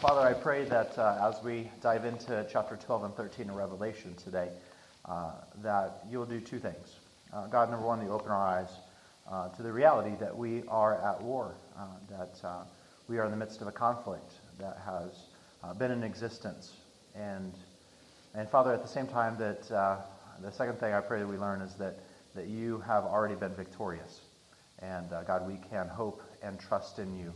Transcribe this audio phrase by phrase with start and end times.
[0.00, 4.14] Father, I pray that uh, as we dive into chapter 12 and 13 of Revelation
[4.14, 4.50] today,
[5.06, 5.30] uh,
[5.62, 6.96] that you'll do two things.
[7.32, 8.68] Uh, God, number one, you open our eyes
[9.30, 12.64] uh, to the reality that we are at war, uh, that uh,
[13.08, 16.74] we are in the midst of a conflict that has been in existence.
[17.14, 17.54] And,
[18.34, 21.62] and Father, at the same time, that the second thing I pray that we learn
[21.62, 22.00] is that,
[22.34, 24.20] that you have already been victorious.
[24.80, 27.32] And God, we can hope and trust in you.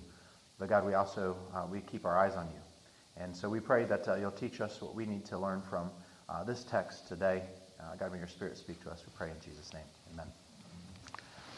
[0.61, 1.37] But God, we also
[1.71, 2.61] we keep our eyes on you.
[3.17, 5.91] And so we pray that you'll teach us what we need to learn from
[6.47, 7.43] this text today.
[7.81, 9.03] Uh, God, may your Spirit speak to us.
[9.07, 9.83] We pray in Jesus' name.
[10.13, 10.27] Amen.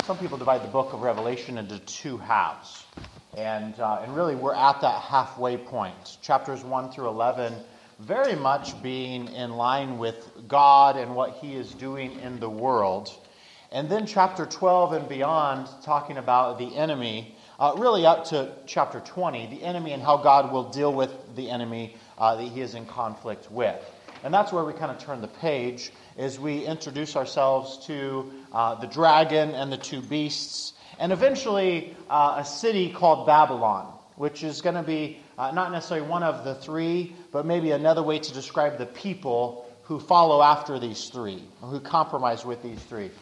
[0.05, 2.85] Some people divide the book of Revelation into two halves.
[3.37, 6.19] And, uh, and really, we're at that halfway point.
[6.23, 7.55] Chapters 1 through 11
[7.99, 13.11] very much being in line with God and what He is doing in the world.
[13.71, 18.99] And then chapter 12 and beyond, talking about the enemy, uh, really up to chapter
[18.99, 22.75] 20, the enemy and how God will deal with the enemy uh, that He is
[22.75, 23.81] in conflict with.
[24.25, 28.75] And that's where we kind of turn the page as we introduce ourselves to uh,
[28.75, 34.61] the dragon and the two beasts, and eventually uh, a city called Babylon, which is
[34.61, 38.35] going to be uh, not necessarily one of the three, but maybe another way to
[38.35, 43.13] describe the people who follow after these three, who compromise with these three.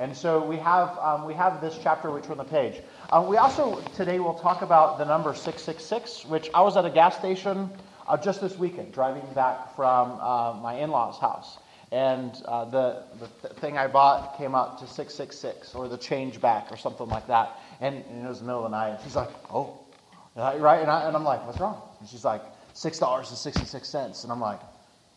[0.00, 2.80] And so we have, um, we have this chapter which we're on the page.
[3.10, 6.90] Uh, we also today will talk about the number 666, which I was at a
[6.90, 7.68] gas station
[8.08, 11.58] uh, just this weekend, driving back from uh, my in law's house.
[11.92, 16.40] And uh, the, the th- thing I bought came out to 666 or the change
[16.40, 17.60] back or something like that.
[17.82, 18.92] And, and it was the middle of the night.
[18.92, 19.80] And she's like, oh,
[20.34, 20.80] right?
[20.80, 21.78] And, I, and I'm like, what's wrong?
[22.00, 22.42] And she's like,
[22.74, 24.22] $6.66.
[24.22, 24.60] And I'm like,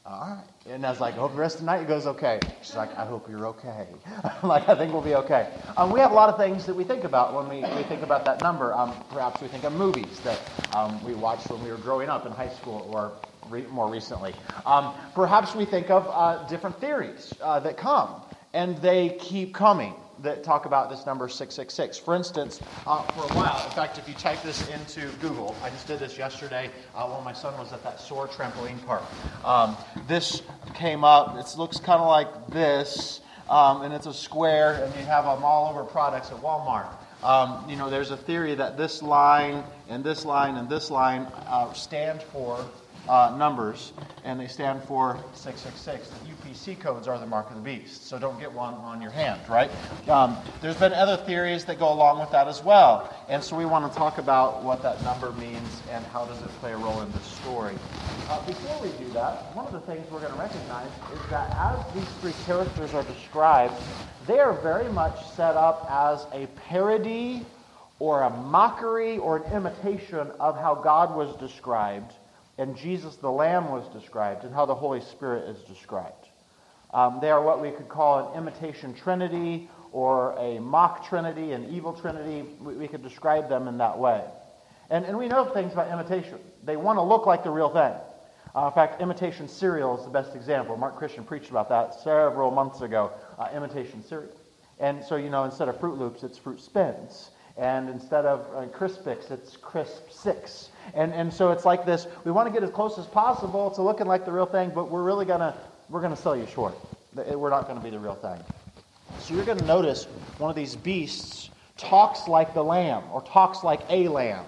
[0.05, 0.43] all right.
[0.73, 2.39] And I was like, I hope the rest of the night goes okay.
[2.61, 3.87] She's like, I hope you're okay.
[4.23, 5.49] I'm like, I think we'll be okay.
[5.77, 8.01] Um, we have a lot of things that we think about when we, we think
[8.01, 8.73] about that number.
[8.73, 10.39] Um, perhaps we think of movies that
[10.75, 13.13] um, we watched when we were growing up in high school or
[13.49, 14.33] re- more recently.
[14.65, 18.21] Um, perhaps we think of uh, different theories uh, that come,
[18.53, 21.97] and they keep coming that talk about this number 666.
[21.97, 25.69] For instance, uh, for a while, in fact, if you type this into Google, I
[25.69, 29.03] just did this yesterday uh, when my son was at that SOAR trampoline park.
[29.43, 29.75] Um,
[30.07, 30.41] this
[30.75, 35.05] came up, it looks kind of like this, um, and it's a square, and you
[35.05, 36.89] have them all over products at Walmart.
[37.23, 41.21] Um, you know, there's a theory that this line and this line and this line
[41.47, 42.65] uh, stand for
[43.07, 43.93] uh, numbers,
[44.23, 46.09] and they stand for 666.
[46.09, 49.11] The UPC codes are the mark of the beast, so don't get one on your
[49.11, 49.69] hand, right?
[50.07, 53.65] Um, there's been other theories that go along with that as well, and so we
[53.65, 57.01] want to talk about what that number means and how does it play a role
[57.01, 57.75] in this story.
[58.29, 61.51] Uh, before we do that, one of the things we're going to recognize is that
[61.57, 63.73] as these three characters are described,
[64.27, 67.45] they are very much set up as a parody
[67.99, 72.13] or a mockery or an imitation of how God was described
[72.57, 76.27] and Jesus the Lamb was described, and how the Holy Spirit is described.
[76.93, 81.69] Um, they are what we could call an imitation trinity or a mock trinity, an
[81.71, 82.47] evil trinity.
[82.61, 84.23] We, we could describe them in that way.
[84.89, 86.37] And, and we know things about imitation.
[86.63, 87.93] They want to look like the real thing.
[88.55, 90.77] Uh, in fact, imitation cereal is the best example.
[90.77, 93.11] Mark Christian preached about that several months ago.
[93.39, 94.29] Uh, imitation cereal.
[94.79, 97.31] And so, you know, instead of Froot Loops, it's Fruit Spins.
[97.57, 100.69] And instead of uh, Crispix, it's Crisp Six.
[100.93, 103.81] And, and so it's like this we want to get as close as possible to
[103.81, 105.53] looking like the real thing, but we're really going to
[105.89, 106.75] we're going to sell you short.
[107.15, 108.39] We're not going to be the real thing.
[109.19, 110.05] So you're going to notice
[110.37, 114.45] one of these beasts talks like the lamb or talks like a lamb.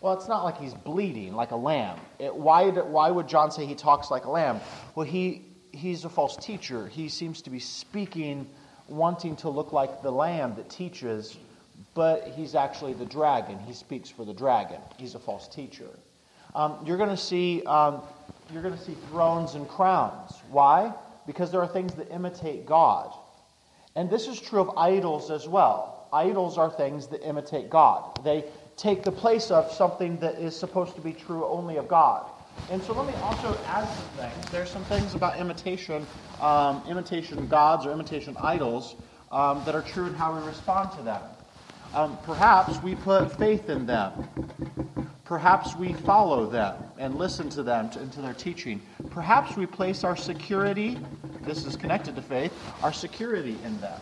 [0.00, 1.98] Well, it's not like he's bleeding like a lamb.
[2.18, 4.60] It, why, why would John say he talks like a lamb?
[4.94, 5.42] Well, he,
[5.72, 6.86] he's a false teacher.
[6.86, 8.48] He seems to be speaking,
[8.88, 11.36] wanting to look like the lamb that teaches
[11.96, 13.58] but he's actually the dragon.
[13.58, 14.78] He speaks for the dragon.
[14.98, 15.88] He's a false teacher.
[16.54, 18.02] Um, you're going to see um,
[18.52, 20.32] you're going to see thrones and crowns.
[20.50, 20.92] Why?
[21.26, 23.12] Because there are things that imitate God,
[23.96, 26.08] and this is true of idols as well.
[26.12, 28.22] Idols are things that imitate God.
[28.22, 28.44] They
[28.76, 32.26] take the place of something that is supposed to be true only of God.
[32.70, 34.50] And so let me also add some things.
[34.52, 36.06] There's some things about imitation,
[36.40, 38.96] um, imitation gods or imitation idols
[39.32, 41.22] um, that are true in how we respond to them.
[41.94, 44.28] Um, perhaps we put faith in them.
[45.24, 48.80] Perhaps we follow them and listen to them and to, their teaching.
[49.10, 50.98] Perhaps we place our security,
[51.42, 52.52] this is connected to faith,
[52.82, 54.00] our security in them.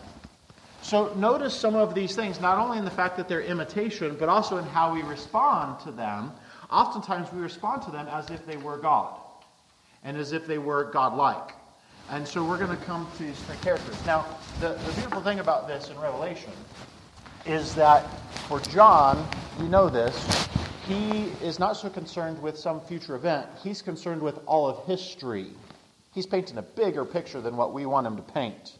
[0.83, 4.29] So notice some of these things, not only in the fact that they're imitation, but
[4.29, 6.31] also in how we respond to them.
[6.69, 9.19] Oftentimes we respond to them as if they were God
[10.03, 11.53] and as if they were godlike.
[12.11, 14.05] And so we're going to come to these characters.
[14.05, 14.27] Now,
[14.59, 16.51] the, the beautiful thing about this in Revelation
[17.45, 18.01] is that
[18.47, 19.27] for John,
[19.59, 20.47] you know this,
[20.87, 25.47] he is not so concerned with some future event, he's concerned with all of history.
[26.13, 28.77] He's painting a bigger picture than what we want him to paint.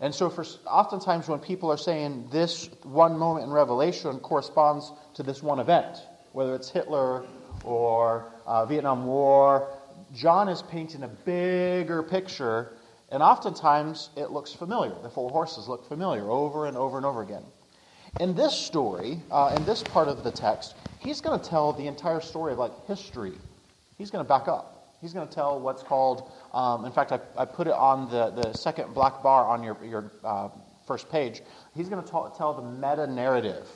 [0.00, 5.22] And so, for oftentimes, when people are saying this one moment in Revelation corresponds to
[5.22, 5.98] this one event,
[6.32, 7.24] whether it's Hitler
[7.64, 9.68] or uh, Vietnam War,
[10.14, 12.72] John is painting a bigger picture,
[13.10, 14.94] and oftentimes it looks familiar.
[15.02, 17.44] The four horses look familiar over and over and over again.
[18.18, 21.86] In this story, uh, in this part of the text, he's going to tell the
[21.86, 23.32] entire story of like history.
[23.98, 24.96] He's going to back up.
[25.00, 28.30] He's going to tell what's called, um, in fact, I, I put it on the,
[28.30, 30.48] the second black bar on your, your uh,
[30.86, 31.40] first page.
[31.74, 33.66] He's going to tell the meta narrative,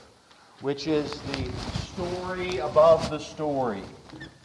[0.61, 1.51] which is the
[1.93, 3.83] story above the story.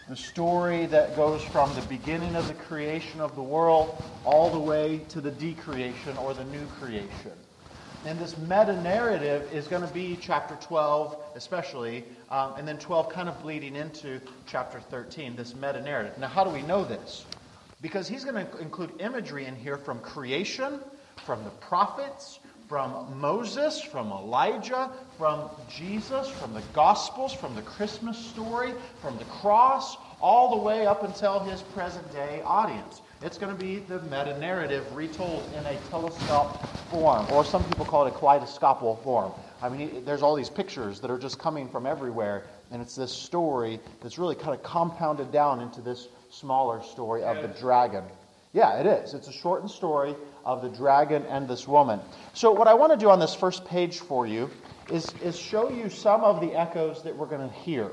[0.08, 4.60] The story that goes from the beginning of the creation of the world all the
[4.60, 7.34] way to the decreation or the new creation.
[8.06, 13.10] And this meta narrative is going to be chapter 12, especially, um, and then 12
[13.10, 16.18] kind of bleeding into chapter 13, this meta narrative.
[16.18, 17.26] Now, how do we know this?
[17.82, 20.80] Because he's going to include imagery in here from creation,
[21.26, 28.18] from the prophets, from Moses, from Elijah, from Jesus, from the Gospels, from the Christmas
[28.18, 33.02] story, from the cross, all the way up until his present day audience.
[33.22, 37.84] It's going to be the meta narrative retold in a telescope form, or some people
[37.84, 39.34] call it a kaleidoscopic form.
[39.62, 43.12] I mean, there's all these pictures that are just coming from everywhere, and it's this
[43.12, 48.06] story that's really kind of compounded down into this smaller story of the dragon.
[48.54, 49.14] Yeah, it is.
[49.14, 50.16] It's a shortened story
[50.46, 52.00] of the dragon and this woman.
[52.34, 54.50] So, what I want to do on this first page for you
[54.90, 57.92] is, is show you some of the echoes that we're going to hear.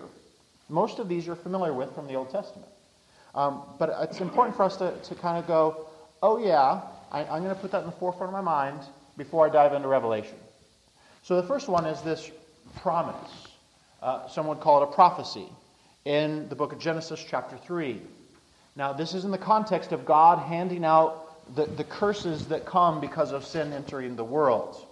[0.69, 2.69] Most of these you're familiar with from the Old Testament.
[3.37, 5.87] Um, but it's important for us to, to kind of go,
[6.23, 6.81] oh, yeah,
[7.13, 8.81] I, I'm going to put that in the forefront of my mind
[9.19, 10.37] before I dive into Revelation.
[11.23, 12.31] So the first one is this
[12.77, 13.49] promise.
[14.03, 15.47] Uh, some would call it a prophecy
[16.07, 18.01] in the book of Genesis, chapter 3.
[18.75, 23.01] Now, this is in the context of God handing out the, the curses that come
[23.01, 24.83] because of sin entering the world.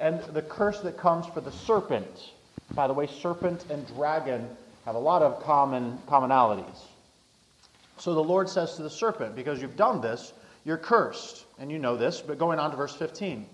[0.00, 2.32] And the curse that comes for the serpent.
[2.74, 4.48] By the way, serpent and dragon
[4.84, 6.78] have a lot of common commonalities.
[7.98, 10.32] So the Lord says to the serpent, Because you've done this,
[10.64, 11.44] you're cursed.
[11.58, 13.46] And you know this, but going on to verse 15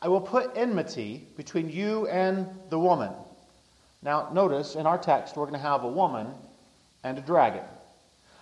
[0.00, 3.12] I will put enmity between you and the woman.
[4.02, 6.26] Now, notice in our text, we're going to have a woman
[7.04, 7.62] and a dragon.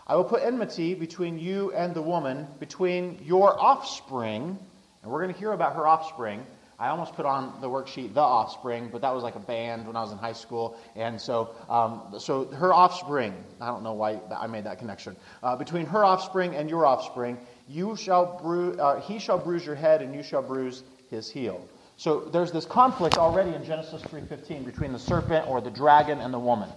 [0.06, 4.58] I will put enmity between you and the woman, between your offspring,
[5.02, 6.44] and we're going to hear about her offspring,
[6.80, 9.96] I almost put on the worksheet The Offspring, but that was like a band when
[9.96, 10.78] I was in high school.
[10.96, 15.14] And so, um, so her offspring, I don't know why I made that connection.
[15.42, 17.36] Uh, between her offspring and your offspring,
[17.68, 21.60] you shall bru- uh, he shall bruise your head and you shall bruise his heel.
[21.98, 26.32] So there's this conflict already in Genesis 3.15 between the serpent or the dragon and
[26.32, 26.70] the woman.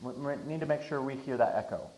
[0.00, 0.12] We
[0.46, 1.90] need to make sure we hear that echo.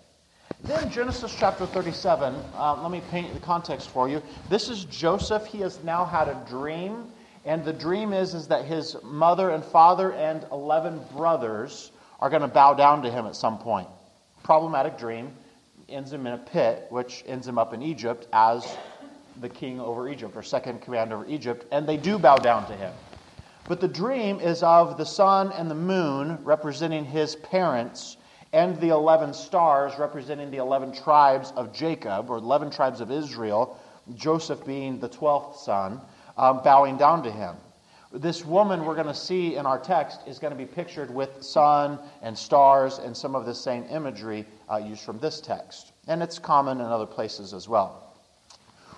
[0.64, 4.22] Then Genesis chapter 37, uh, let me paint the context for you.
[4.48, 5.44] This is Joseph.
[5.44, 7.11] He has now had a dream
[7.44, 12.42] and the dream is, is that his mother and father and 11 brothers are going
[12.42, 13.88] to bow down to him at some point.
[14.42, 15.32] Problematic dream.
[15.88, 18.76] Ends him in a pit, which ends him up in Egypt as
[19.40, 22.76] the king over Egypt, or second command over Egypt, and they do bow down to
[22.76, 22.92] him.
[23.68, 28.16] But the dream is of the sun and the moon representing his parents,
[28.52, 33.78] and the 11 stars representing the 11 tribes of Jacob, or 11 tribes of Israel,
[34.14, 36.00] Joseph being the 12th son
[36.36, 37.56] um, bowing down to him.
[38.12, 41.42] This woman we're going to see in our text is going to be pictured with
[41.42, 45.92] sun and stars and some of the same imagery uh, used from this text.
[46.08, 48.14] And it's common in other places as well.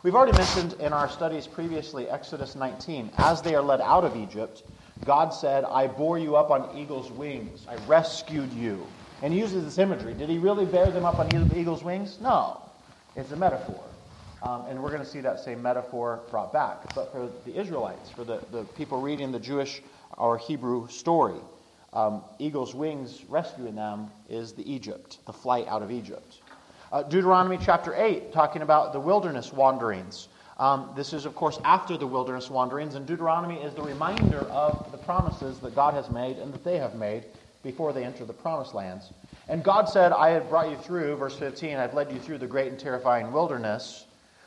[0.03, 3.11] We've already mentioned in our studies previously Exodus 19.
[3.19, 4.65] As they are led out of Egypt,
[5.05, 7.67] God said, I bore you up on eagle's wings.
[7.69, 8.85] I rescued you.
[9.23, 10.13] And he uses this imagery.
[10.13, 12.19] Did he really bear them up on eagle's wings?
[12.21, 12.61] No.
[13.17, 13.83] It's a metaphor.
[14.45, 16.95] Um, and we're going to see that same metaphor brought back.
[16.95, 19.81] But for the Israelites, for the, the people reading the Jewish
[20.19, 21.41] or Hebrew story,
[21.95, 26.43] um, eagle's wings rescuing them is the Egypt, the flight out of Egypt.
[26.93, 30.29] Uh, Deuteronomy chapter 8, talking about the wilderness wanderings.
[30.59, 34.93] Um, this is, of course, after the wilderness wanderings, and Deuteronomy is the reminder of
[34.93, 37.25] the promises that God has made and that they have made
[37.63, 39.11] before they enter the promised lands.
[39.49, 42.47] And God said, I have brought you through, verse 15, I've led you through the
[42.47, 44.05] great and terrifying wilderness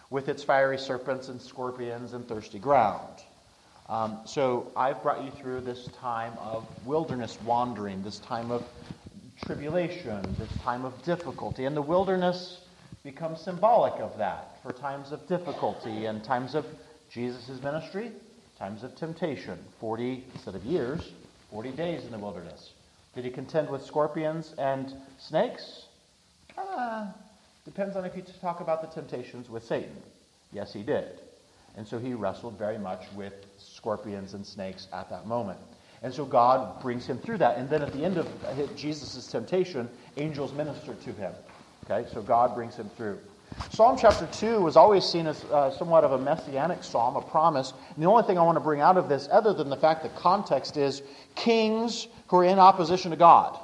[0.09, 3.23] with its fiery serpents and scorpions and thirsty ground.
[3.89, 8.63] Um, so I've brought you through this time of wilderness wandering, this time of
[9.45, 11.65] tribulation, this time of difficulty.
[11.65, 12.61] And the wilderness
[13.03, 16.65] becomes symbolic of that for times of difficulty and times of
[17.09, 18.11] Jesus' ministry,
[18.59, 19.57] times of temptation.
[19.79, 21.11] 40, instead of years,
[21.51, 22.73] 40 days in the wilderness.
[23.15, 25.85] Did he contend with scorpions and snakes?
[26.57, 27.07] Uh,
[27.67, 29.91] depends on if you talk about the temptations with Satan.
[30.53, 31.19] Yes, he did.
[31.75, 35.59] And so he wrestled very much with scorpions and snakes at that moment.
[36.01, 37.57] And so God brings him through that.
[37.57, 38.27] And then at the end of
[38.77, 41.33] Jesus' temptation, angels minister to him.
[41.83, 43.19] Okay, so God brings him through.
[43.71, 47.74] Psalm chapter 2 was always seen as uh, somewhat of a messianic psalm, a promise.
[47.95, 50.03] And the only thing I want to bring out of this, other than the fact
[50.03, 51.01] that context is
[51.36, 53.59] kings who are in opposition to God.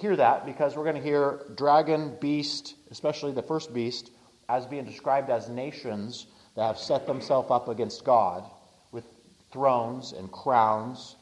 [0.00, 4.10] Hear that because we're going to hear dragon, beast, especially the first beast,
[4.48, 6.26] as being described as nations
[6.56, 8.44] that have set themselves up against God
[8.92, 9.04] with
[9.52, 11.16] thrones and crowns.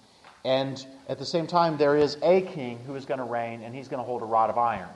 [0.45, 3.75] And at the same time, there is a king who is going to reign, and
[3.75, 4.89] he's going to hold a rod of iron.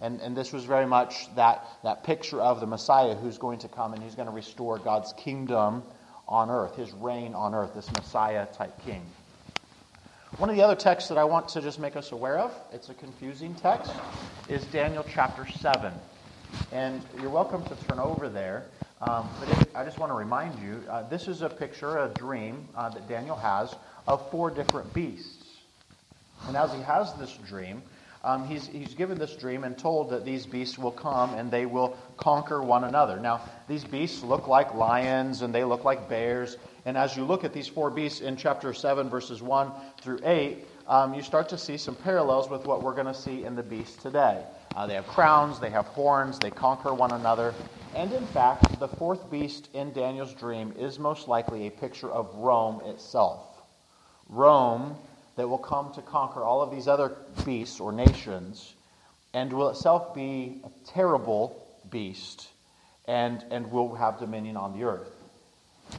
[0.00, 3.68] And, and this was very much that, that picture of the Messiah who's going to
[3.68, 5.82] come and he's going to restore God's kingdom
[6.28, 9.02] on earth, his reign on earth, this Messiah type king.
[10.38, 12.90] One of the other texts that I want to just make us aware of, it's
[12.90, 13.90] a confusing text,
[14.50, 15.90] is Daniel chapter 7.
[16.72, 18.66] And you're welcome to turn over there.
[19.00, 22.68] Um, but I just want to remind you uh, this is a picture, a dream
[22.76, 23.74] uh, that Daniel has
[24.06, 25.56] of four different beasts.
[26.46, 27.82] And as he has this dream,
[28.26, 31.64] um, he's, he's given this dream and told that these beasts will come and they
[31.64, 33.20] will conquer one another.
[33.20, 36.56] Now, these beasts look like lions and they look like bears.
[36.86, 40.66] And as you look at these four beasts in chapter 7, verses 1 through 8,
[40.88, 43.62] um, you start to see some parallels with what we're going to see in the
[43.62, 44.42] beasts today.
[44.74, 47.54] Uh, they have crowns, they have horns, they conquer one another.
[47.94, 52.34] And in fact, the fourth beast in Daniel's dream is most likely a picture of
[52.34, 53.62] Rome itself.
[54.28, 54.96] Rome
[55.36, 58.74] that will come to conquer all of these other beasts or nations
[59.34, 62.48] and will itself be a terrible beast
[63.06, 65.10] and, and will have dominion on the earth.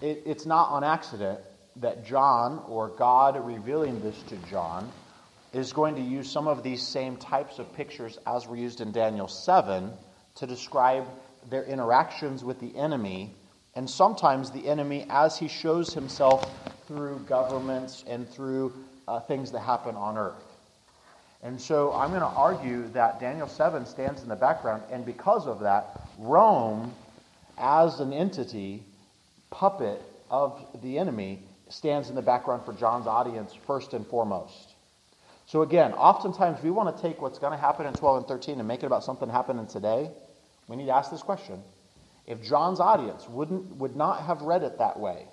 [0.01, 1.39] It, it's not on accident
[1.77, 4.91] that John, or God revealing this to John,
[5.53, 8.91] is going to use some of these same types of pictures as were used in
[8.91, 9.91] Daniel 7
[10.35, 11.05] to describe
[11.49, 13.33] their interactions with the enemy,
[13.75, 16.43] and sometimes the enemy as he shows himself
[16.87, 18.73] through governments and through
[19.07, 20.43] uh, things that happen on earth.
[21.43, 25.47] And so I'm going to argue that Daniel 7 stands in the background, and because
[25.47, 26.93] of that, Rome,
[27.57, 28.83] as an entity,
[29.51, 34.73] puppet of the enemy, stands in the background for John's audience first and foremost.
[35.45, 38.59] So again, oftentimes we want to take what's going to happen in 12 and 13
[38.59, 40.09] and make it about something happening today.
[40.67, 41.61] We need to ask this question.
[42.25, 45.25] If John's audience wouldn't, would not have read it that way,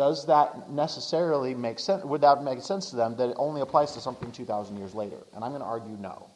[0.00, 2.02] does that necessarily make sense?
[2.04, 5.18] Would that make sense to them that it only applies to something 2,000 years later?
[5.34, 6.26] And I'm going to argue no.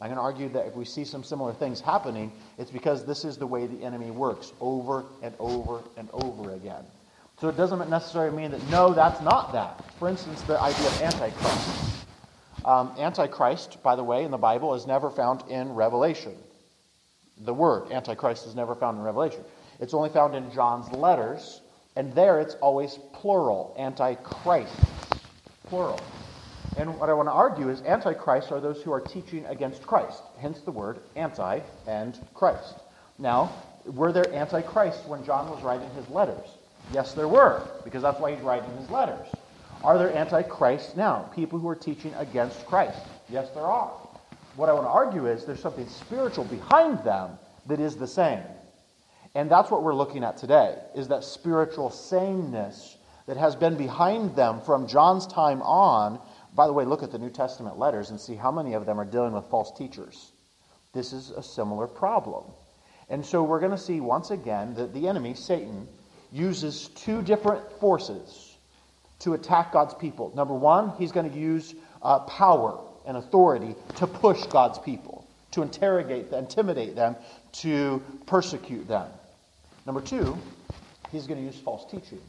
[0.00, 3.26] I'm going to argue that if we see some similar things happening, it's because this
[3.26, 6.82] is the way the enemy works over and over and over again.
[7.38, 9.84] So it doesn't necessarily mean that, no, that's not that.
[9.98, 12.06] For instance, the idea of Antichrist.
[12.64, 16.36] Um, Antichrist, by the way, in the Bible is never found in Revelation.
[17.36, 19.44] The word Antichrist is never found in Revelation.
[19.78, 21.60] It's only found in John's letters
[21.98, 24.72] and there it's always plural, antichrist,
[25.66, 26.00] plural.
[26.76, 30.22] And what I want to argue is antichrists are those who are teaching against Christ,
[30.38, 32.76] hence the word anti and Christ.
[33.18, 33.52] Now,
[33.84, 36.46] were there antichrists when John was writing his letters?
[36.92, 39.26] Yes, there were, because that's why he's writing his letters.
[39.82, 43.00] Are there antichrists now, people who are teaching against Christ?
[43.28, 43.90] Yes, there are.
[44.54, 47.32] What I want to argue is there's something spiritual behind them
[47.66, 48.42] that is the same.
[49.38, 54.34] And that's what we're looking at today, is that spiritual sameness that has been behind
[54.34, 56.18] them from John's time on.
[56.56, 58.98] By the way, look at the New Testament letters and see how many of them
[58.98, 60.32] are dealing with false teachers.
[60.92, 62.46] This is a similar problem.
[63.10, 65.86] And so we're going to see once again that the enemy, Satan,
[66.32, 68.56] uses two different forces
[69.20, 70.32] to attack God's people.
[70.34, 75.62] Number one, he's going to use uh, power and authority to push God's people, to
[75.62, 77.14] interrogate, them, intimidate them,
[77.52, 79.06] to persecute them.
[79.88, 80.36] Number two,
[81.10, 82.20] he's going to use false teaching.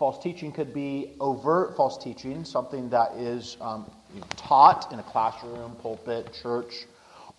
[0.00, 3.88] False teaching could be overt false teaching, something that is um,
[4.34, 6.74] taught in a classroom, pulpit, church,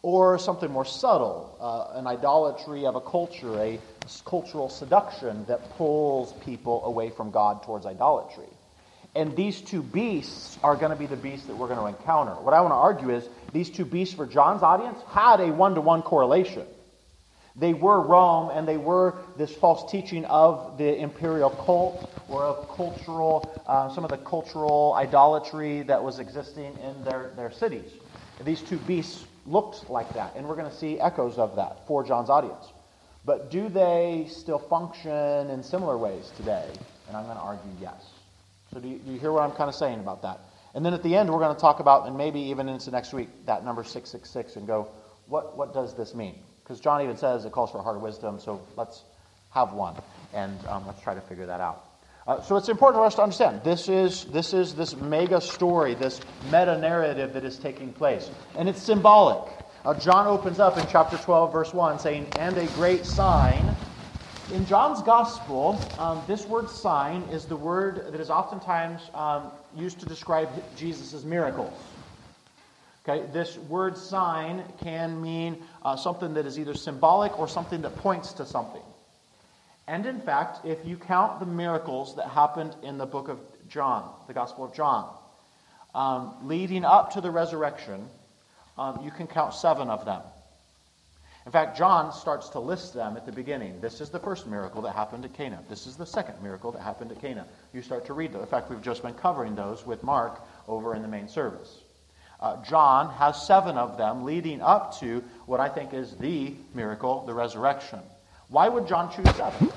[0.02, 3.78] or something more subtle, uh, an idolatry of a culture, a
[4.24, 8.48] cultural seduction that pulls people away from God towards idolatry.
[9.14, 12.32] And these two beasts are going to be the beasts that we're going to encounter.
[12.32, 15.76] What I want to argue is these two beasts for John's audience had a one
[15.76, 16.66] to one correlation.
[17.60, 22.70] They were Rome, and they were this false teaching of the imperial cult or of
[22.76, 27.92] cultural, uh, some of the cultural idolatry that was existing in their, their cities.
[28.44, 32.04] These two beasts looked like that, and we're going to see echoes of that for
[32.04, 32.66] John's audience.
[33.26, 36.70] But do they still function in similar ways today?
[37.08, 38.06] And I'm going to argue yes.
[38.74, 40.40] So do you, do you hear what I'm kind of saying about that?
[40.76, 43.14] And then at the end, we're going to talk about, and maybe even into next
[43.14, 44.90] week, that number 666 and go,
[45.26, 46.36] what, what does this mean?
[46.68, 49.04] Because John even says it calls for a heart of wisdom, so let's
[49.52, 49.96] have one,
[50.34, 51.86] and um, let's try to figure that out.
[52.28, 55.94] Uh, so it's important for us to understand this is this is this mega story,
[55.94, 59.50] this meta narrative that is taking place, and it's symbolic.
[59.86, 63.74] Uh, John opens up in chapter 12, verse 1, saying, "And a great sign."
[64.54, 70.02] In John's gospel, um, this word "sign" is the word that is oftentimes um, used
[70.02, 71.72] to describe Jesus' miracles.
[73.08, 77.96] Okay, this word sign can mean uh, something that is either symbolic or something that
[77.96, 78.82] points to something.
[79.88, 83.40] And in fact, if you count the miracles that happened in the book of
[83.70, 85.10] John, the Gospel of John,
[85.96, 88.06] um, leading up to the resurrection,
[88.78, 90.22] um, you can count seven of them.
[91.46, 93.80] In fact, John starts to list them at the beginning.
[93.80, 95.64] This is the first miracle that happened at Cana.
[95.70, 97.46] This is the second miracle that happened at Cana.
[97.74, 98.42] You start to read them.
[98.42, 101.78] In fact, we've just been covering those with Mark over in the main service.
[102.40, 107.26] Uh, John has seven of them leading up to what I think is the miracle,
[107.26, 108.00] the resurrection.
[108.50, 109.72] Why would John choose seven?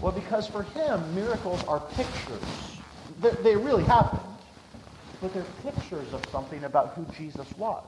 [0.00, 2.80] Well, because for him, miracles are pictures.
[3.20, 4.22] They're, they really happened,
[5.20, 7.84] but they're pictures of something about who Jesus was.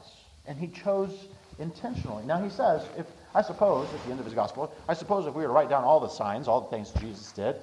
[0.47, 1.27] And he chose
[1.59, 2.25] intentionally.
[2.25, 5.35] Now, he says, if I suppose, at the end of his gospel, I suppose if
[5.35, 7.57] we were to write down all the signs, all the things Jesus did,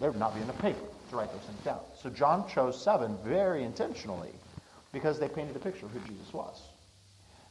[0.00, 0.78] there would not be enough paper
[1.10, 1.80] to write those things down.
[2.00, 4.30] So John chose seven very intentionally
[4.92, 6.62] because they painted a picture of who Jesus was.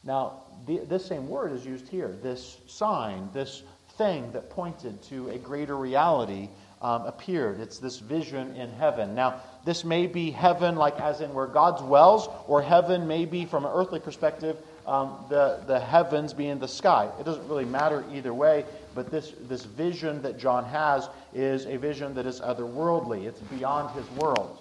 [0.03, 3.64] Now, the, this same word is used here this sign, this
[3.98, 6.50] thing that pointed to a greater reality
[6.81, 7.59] um, appeared.
[7.59, 9.16] It's this vision in heaven.
[9.16, 13.46] Now, this may be heaven, like as in where God dwells, or heaven may be,
[13.46, 17.09] from an earthly perspective, um, the, the heavens being the sky.
[17.20, 21.77] It doesn't really matter either way, but this, this vision that John has is a
[21.77, 24.59] vision that is otherworldly, it's beyond his world.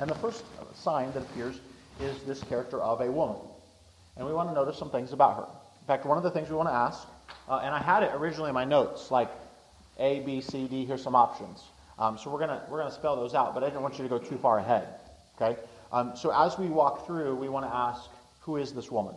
[0.00, 1.58] And the first sign that appears
[2.00, 3.36] is this character of a woman.
[4.16, 5.46] And we want to notice some things about her.
[5.80, 7.06] In fact, one of the things we want to ask,
[7.48, 9.30] uh, and I had it originally in my notes, like
[9.98, 11.62] A, B, C, D, here's some options.
[11.98, 14.08] Um, so we're going we're gonna spell those out, but I didn't want you to
[14.08, 14.88] go too far ahead.
[15.36, 15.60] Okay?
[15.92, 19.14] Um, so as we walk through, we want to ask, who is this woman?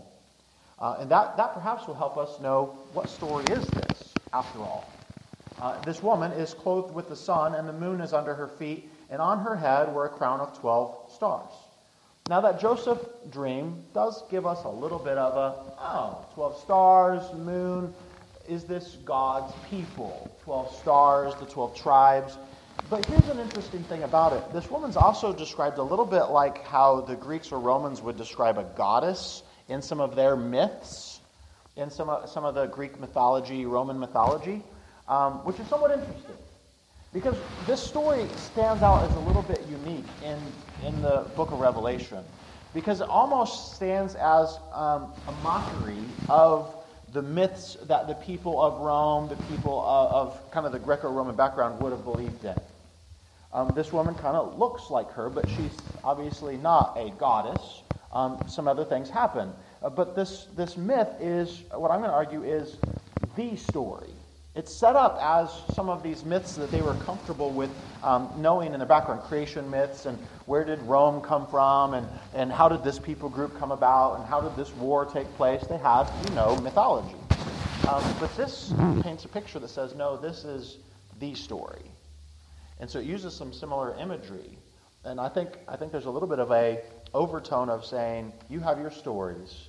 [0.79, 4.87] Uh, and that, that perhaps will help us know what story is this, after all.
[5.59, 8.87] Uh, this woman is clothed with the sun, and the moon is under her feet,
[9.09, 11.51] and on her head were a crown of 12 stars.
[12.29, 17.33] Now, that Joseph dream does give us a little bit of a, oh, 12 stars,
[17.33, 17.93] moon,
[18.49, 20.29] is this God's people?
[20.43, 22.37] 12 stars, the 12 tribes.
[22.89, 24.43] But here's an interesting thing about it.
[24.51, 28.57] This woman's also described a little bit like how the Greeks or Romans would describe
[28.57, 31.21] a goddess in some of their myths,
[31.77, 34.63] in some of, some of the Greek mythology, Roman mythology,
[35.07, 36.35] um, which is somewhat interesting.
[37.17, 40.37] Because this story stands out as a little bit unique in,
[40.85, 42.23] in the book of Revelation.
[42.75, 45.97] Because it almost stands as um, a mockery
[46.29, 46.75] of
[47.13, 51.11] the myths that the people of Rome, the people of, of kind of the Greco
[51.11, 52.55] Roman background, would have believed in.
[53.51, 57.81] Um, this woman kind of looks like her, but she's obviously not a goddess.
[58.11, 59.51] Um, some other things happen.
[59.81, 62.77] Uh, but this, this myth is, what I'm going to argue, is
[63.35, 64.16] the story.
[64.57, 67.69] It's set up as some of these myths that they were comfortable with
[68.01, 70.17] um, knowing in the background creation myths and
[70.47, 74.25] where did Rome come from and, and how did this people group come about and
[74.25, 75.63] how did this war take place.
[75.67, 77.15] They have, you know, mythology.
[77.87, 80.77] Um, but this paints a picture that says, no, this is
[81.19, 81.91] the story.
[82.79, 84.57] And so it uses some similar imagery.
[85.05, 86.81] And I think, I think there's a little bit of a
[87.13, 89.67] overtone of saying, you have your stories,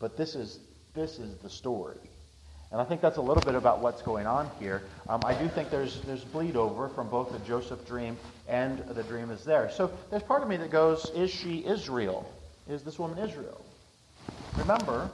[0.00, 0.58] but this is,
[0.94, 2.09] this is the story.
[2.72, 4.82] And I think that's a little bit about what's going on here.
[5.08, 8.16] Um, I do think there's, there's bleed over from both the Joseph dream
[8.48, 9.70] and the dream is there.
[9.70, 12.32] So there's part of me that goes, is she Israel?
[12.68, 13.64] Is this woman Israel?
[14.56, 15.10] Remember,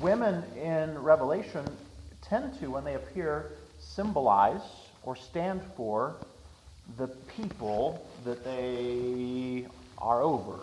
[0.00, 1.66] women in Revelation
[2.22, 4.62] tend to, when they appear, symbolize
[5.02, 6.16] or stand for
[6.96, 9.66] the people that they
[9.98, 10.58] are over.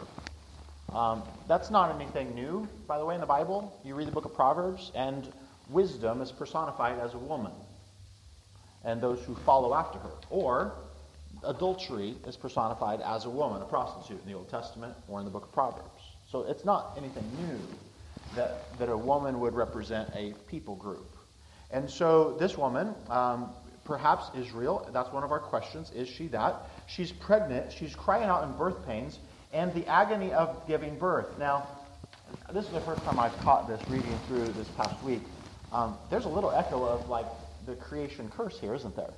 [0.92, 3.80] Um, that's not anything new, by the way, in the Bible.
[3.86, 5.32] You read the book of Proverbs, and
[5.72, 7.52] wisdom is personified as a woman
[8.84, 10.12] and those who follow after her.
[10.30, 10.74] Or
[11.44, 15.32] adultery is personified as a woman, a prostitute in the Old Testament or in the
[15.32, 16.04] book of Proverbs.
[16.30, 17.60] So it's not anything new
[18.36, 21.16] that, that a woman would represent a people group.
[21.72, 23.50] And so this woman, um,
[23.84, 25.92] perhaps Israel, that's one of our questions.
[25.92, 26.70] Is she that?
[26.88, 29.20] She's pregnant, she's crying out in birth pains,
[29.54, 31.38] and the agony of giving birth.
[31.38, 31.68] Now,
[32.54, 35.22] this is the first time I've caught this reading through this past week.
[35.72, 37.26] Um, there's a little echo of like
[37.66, 39.14] the creation curse here, isn't there?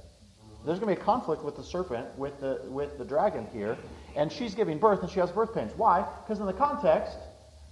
[0.65, 3.77] There's going to be a conflict with the serpent, with the, with the dragon here,
[4.15, 5.73] and she's giving birth and she has birth pains.
[5.75, 6.05] Why?
[6.23, 7.17] Because in the context,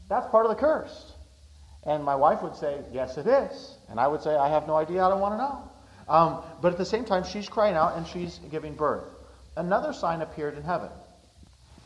[0.10, 1.14] that's part of the curse.
[1.84, 3.78] And my wife would say, Yes, it is.
[3.90, 5.04] And I would say, I have no idea.
[5.04, 5.72] I don't want to know.
[6.14, 9.06] Um, but at the same time, she's crying out and she's giving birth.
[9.56, 10.90] Another sign appeared in heaven.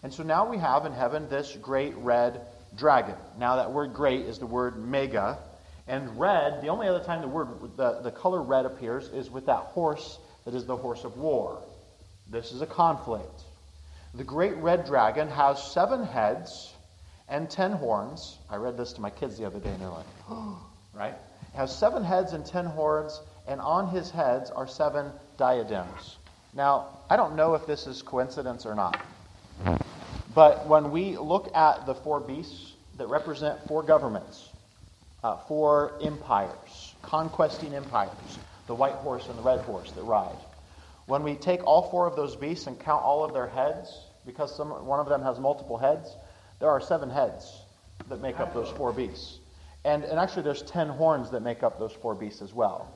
[0.03, 2.41] And so now we have in heaven this great red
[2.75, 3.15] dragon.
[3.37, 5.39] Now, that word great is the word mega.
[5.87, 9.45] And red, the only other time the word, the, the color red appears is with
[9.45, 11.61] that horse that is the horse of war.
[12.29, 13.41] This is a conflict.
[14.13, 16.73] The great red dragon has seven heads
[17.27, 18.37] and ten horns.
[18.49, 20.59] I read this to my kids the other day, and they're like, oh,
[20.93, 21.15] right?
[21.53, 26.17] Has seven heads and ten horns, and on his heads are seven diadems.
[26.53, 28.99] Now, I don't know if this is coincidence or not.
[30.33, 34.49] But when we look at the four beasts that represent four governments,
[35.25, 40.37] uh, four empires, conquesting empires, the white horse and the red horse that ride,
[41.07, 43.91] when we take all four of those beasts and count all of their heads,
[44.23, 46.15] because some, one of them has multiple heads,
[46.59, 47.61] there are seven heads
[48.07, 49.39] that make up those four beasts.
[49.83, 52.93] And, and actually, there's ten horns that make up those four beasts as well.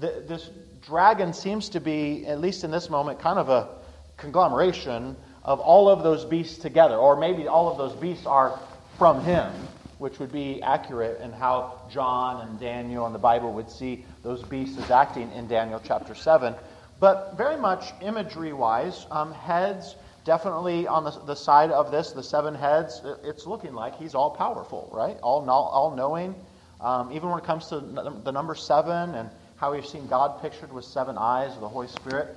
[0.00, 0.48] The, this
[0.80, 3.68] dragon seems to be, at least in this moment, kind of a
[4.16, 6.96] conglomeration of all of those beasts together.
[6.96, 8.58] Or maybe all of those beasts are
[8.96, 9.52] from him,
[9.98, 14.42] which would be accurate in how John and Daniel and the Bible would see those
[14.42, 16.54] beasts as acting in Daniel chapter 7.
[17.00, 22.22] But very much imagery wise, um, heads definitely on the, the side of this, the
[22.22, 25.16] seven heads, it's looking like he's all powerful, right?
[25.22, 26.34] All, all knowing.
[26.80, 30.72] Um, even when it comes to the number seven and how we've seen God pictured
[30.72, 32.36] with seven eyes of the Holy Spirit.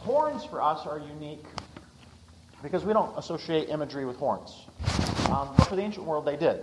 [0.00, 1.44] Horns for us are unique
[2.62, 4.66] because we don't associate imagery with horns.
[5.30, 6.62] Um, but for the ancient world, they did.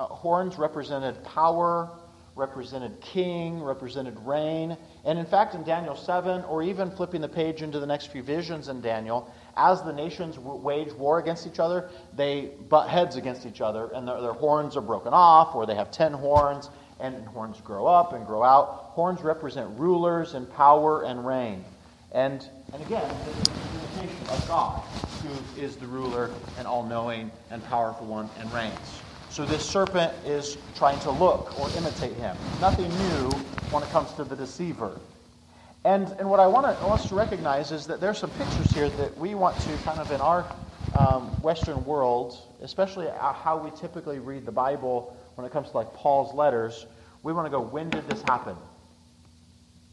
[0.00, 1.90] Uh, horns represented power,
[2.34, 4.74] represented king, represented reign.
[5.04, 8.22] And in fact, in Daniel 7, or even flipping the page into the next few
[8.22, 13.44] visions in Daniel, as the nations wage war against each other, they butt heads against
[13.44, 17.26] each other, and their, their horns are broken off, or they have ten horns, and
[17.26, 18.92] horns grow up and grow out.
[18.94, 21.62] Horns represent rulers and power and reign.
[22.12, 24.80] And, and again, the representation of God,
[25.20, 29.02] who is the ruler and all knowing and powerful one and reigns.
[29.30, 32.36] So this serpent is trying to look or imitate him.
[32.60, 33.30] Nothing new
[33.70, 34.98] when it comes to the deceiver.
[35.84, 38.70] And, and what I want, to, want us to recognize is that there's some pictures
[38.72, 40.44] here that we want to kind of in our
[40.98, 45.94] um, Western world, especially how we typically read the Bible when it comes to like
[45.94, 46.86] Paul's letters,
[47.22, 48.56] we want to go, when did this happen?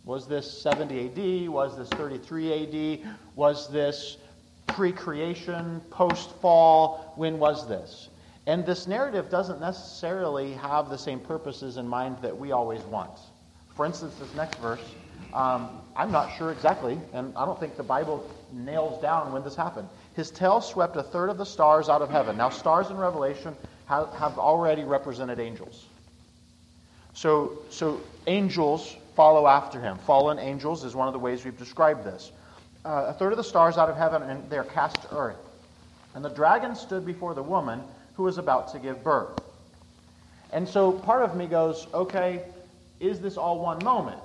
[0.04, 1.50] Was this 70 AD?
[1.50, 3.16] Was this 33 AD?
[3.36, 4.18] Was this
[4.66, 7.14] pre creation, post fall?
[7.18, 8.10] When was this?
[8.48, 13.12] And this narrative doesn't necessarily have the same purposes in mind that we always want.
[13.76, 14.82] For instance, this next verse
[15.34, 19.56] um, I'm not sure exactly, and I don't think the Bible nails down when this
[19.56, 19.90] happened.
[20.16, 22.38] His tail swept a third of the stars out of heaven.
[22.38, 23.56] Now, stars in Revelation
[23.88, 25.86] have, have already represented angels.
[27.14, 29.98] So, so angels follow after him.
[30.00, 32.32] Fallen angels is one of the ways we've described this.
[32.86, 35.38] Uh, a third of the stars out of heaven, and they're cast to earth.
[36.16, 37.82] And the dragon stood before the woman
[38.18, 39.40] who was about to give birth.
[40.52, 42.42] And so part of me goes, okay,
[43.00, 44.20] is this all one moment?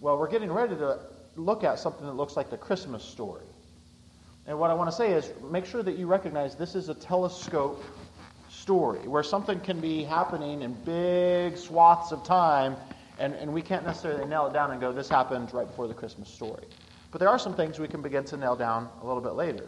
[0.00, 0.98] Well, we're getting ready to
[1.34, 3.46] look at something that looks like the Christmas story.
[4.46, 6.94] And what I want to say is make sure that you recognize this is a
[6.94, 7.82] telescope
[8.50, 12.76] story where something can be happening in big swaths of time,
[13.18, 15.94] and, and we can't necessarily nail it down and go, this happened right before the
[15.94, 16.64] Christmas story.
[17.12, 19.66] But there are some things we can begin to nail down a little bit later.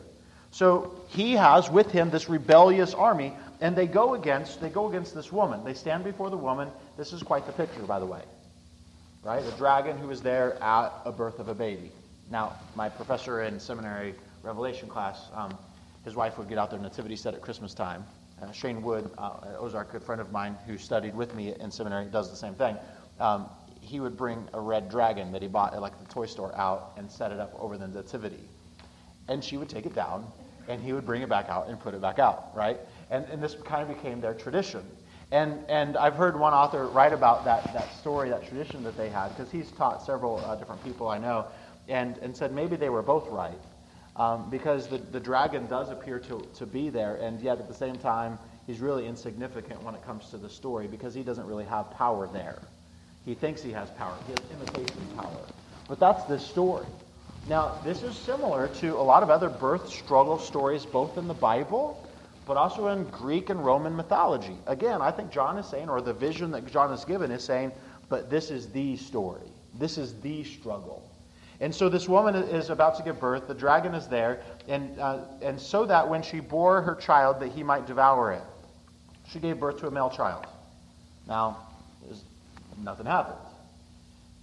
[0.52, 5.14] So he has with him this rebellious army, and they go against they go against
[5.14, 5.64] this woman.
[5.64, 6.68] They stand before the woman.
[6.96, 8.22] This is quite the picture, by the way
[9.22, 9.44] right?
[9.44, 11.92] The dragon who was there at a birth of a baby.
[12.30, 15.56] Now, my professor in seminary Revelation class, um,
[16.04, 18.04] his wife would get out their nativity set at Christmas time.
[18.42, 22.06] Uh, Shane Wood, uh, Ozark, good friend of mine who studied with me in seminary,
[22.06, 22.76] does the same thing.
[23.20, 23.48] Um,
[23.80, 26.92] he would bring a red dragon that he bought at like the toy store out
[26.96, 28.40] and set it up over the nativity.
[29.28, 30.26] And she would take it down,
[30.68, 32.78] and he would bring it back out and put it back out, right?
[33.10, 34.82] And, and this kind of became their tradition.
[35.30, 39.08] And, and I've heard one author write about that, that story, that tradition that they
[39.08, 41.46] had, because he's taught several uh, different people I know,
[41.88, 43.58] and, and said maybe they were both right.
[44.14, 47.74] Um, because the, the dragon does appear to, to be there, and yet at the
[47.74, 51.64] same time, he's really insignificant when it comes to the story because he doesn't really
[51.64, 52.60] have power there.
[53.24, 55.40] He thinks he has power, he has imitation power.
[55.88, 56.86] But that's this story.
[57.48, 61.34] Now, this is similar to a lot of other birth struggle stories, both in the
[61.34, 62.08] Bible,
[62.46, 64.56] but also in Greek and Roman mythology.
[64.66, 67.72] Again, I think John is saying, or the vision that John is given is saying,
[68.08, 69.48] but this is the story.
[69.78, 71.08] This is the struggle.
[71.60, 73.48] And so this woman is about to give birth.
[73.48, 77.52] The dragon is there, and, uh, and so that when she bore her child, that
[77.52, 78.42] he might devour it.
[79.28, 80.46] She gave birth to a male child.
[81.26, 81.56] Now,
[82.78, 83.38] nothing happened.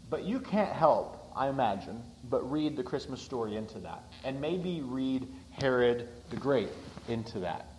[0.10, 4.04] But you can't help, I imagine, but read the Christmas story into that.
[4.24, 6.70] And maybe read Herod the Great
[7.08, 7.70] into that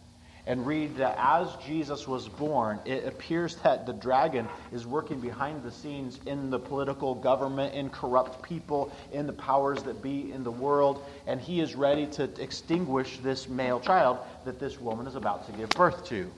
[0.47, 5.63] and read that as Jesus was born, it appears that the dragon is working behind
[5.63, 10.43] the scenes in the political government, in corrupt people, in the powers that be in
[10.43, 15.15] the world, and he is ready to extinguish this male child that this woman is
[15.15, 16.31] about to give birth to.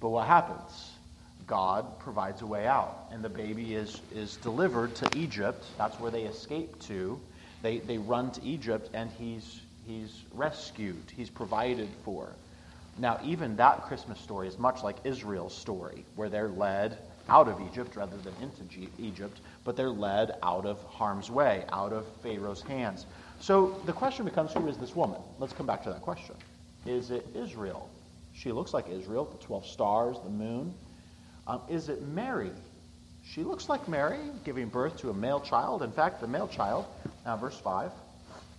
[0.00, 0.90] But what happens?
[1.46, 5.64] God provides a way out, and the baby is, is delivered to Egypt.
[5.78, 7.18] That's where they escape to.
[7.62, 12.30] They, they run to Egypt, and he's, he's rescued, he's provided for.
[12.98, 17.60] Now, even that Christmas story is much like Israel's story, where they're led out of
[17.70, 22.62] Egypt rather than into Egypt, but they're led out of harm's way, out of Pharaoh's
[22.62, 23.06] hands.
[23.40, 25.20] So the question becomes who is this woman?
[25.38, 26.34] Let's come back to that question.
[26.86, 27.88] Is it Israel?
[28.34, 30.74] She looks like Israel, the 12 stars, the moon.
[31.46, 32.50] Um, is it Mary?
[33.32, 35.84] She looks like Mary, giving birth to a male child.
[35.84, 36.86] In fact, the male child,
[37.24, 37.92] now verse 5,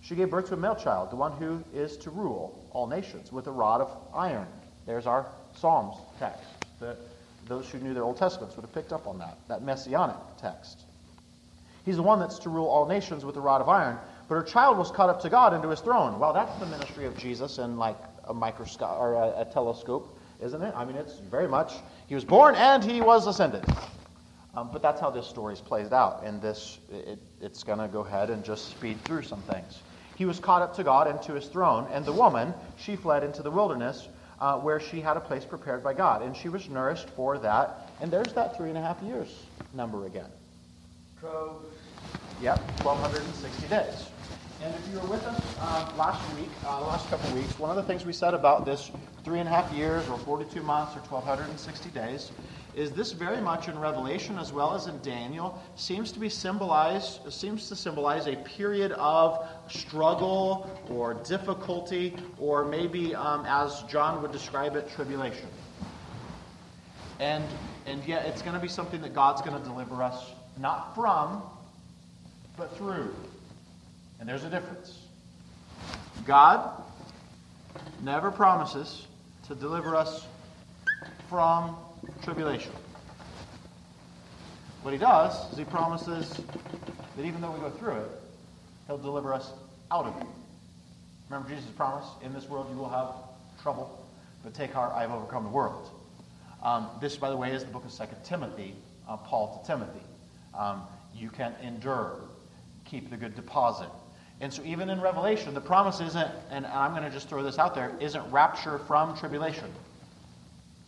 [0.00, 3.30] she gave birth to a male child, the one who is to rule all nations
[3.30, 4.46] with a rod of iron.
[4.86, 6.42] There's our Psalms text.
[6.80, 6.96] The,
[7.48, 10.80] those who knew their Old Testaments would have picked up on that, that messianic text.
[11.84, 13.98] He's the one that's to rule all nations with a rod of iron.
[14.26, 16.18] But her child was caught up to God into his throne.
[16.18, 20.62] Well, that's the ministry of Jesus in like a microscope or a, a telescope, isn't
[20.62, 20.72] it?
[20.74, 21.74] I mean, it's very much.
[22.06, 23.66] He was born and he was ascended.
[24.54, 26.22] Um, but that's how this story is played out.
[26.24, 29.80] And this, it, it's going to go ahead and just speed through some things
[30.16, 31.88] he was caught up to God and to his throne.
[31.92, 34.08] And the woman, she fled into the wilderness
[34.40, 36.22] uh, where she had a place prepared by God.
[36.22, 37.90] And she was nourished for that.
[38.00, 39.28] And there's that three and a half years
[39.74, 40.30] number again.
[41.18, 41.66] Troves.
[42.40, 44.11] Yep, 1,260 days.
[44.62, 47.70] And if you were with us uh, last week, uh, last couple of weeks, one
[47.70, 48.92] of the things we said about this
[49.24, 52.30] three and a half years or 42 months or 1,260 days
[52.76, 57.32] is this very much in Revelation as well as in Daniel seems to be symbolized
[57.32, 64.30] seems to symbolize a period of struggle or difficulty or maybe um, as John would
[64.30, 65.48] describe it tribulation.
[67.18, 67.44] And
[67.86, 70.24] and yet it's going to be something that God's going to deliver us
[70.56, 71.42] not from
[72.56, 73.12] but through.
[74.22, 75.00] And there's a difference.
[76.24, 76.80] God
[78.04, 79.08] never promises
[79.48, 80.24] to deliver us
[81.28, 81.74] from
[82.22, 82.70] tribulation.
[84.82, 86.40] What he does is he promises
[87.16, 88.10] that even though we go through it,
[88.86, 89.50] he'll deliver us
[89.90, 90.28] out of it.
[91.28, 93.08] Remember Jesus' promise, in this world you will have
[93.60, 94.06] trouble,
[94.44, 95.90] but take heart, I have overcome the world.
[96.62, 98.76] Um, this, by the way, is the book of Second Timothy,
[99.08, 100.06] uh, Paul to Timothy.
[100.56, 100.82] Um,
[101.12, 102.20] you can endure,
[102.84, 103.88] keep the good deposit.
[104.42, 107.60] And so even in Revelation, the promise isn't, and I'm going to just throw this
[107.60, 109.70] out there, isn't rapture from tribulation.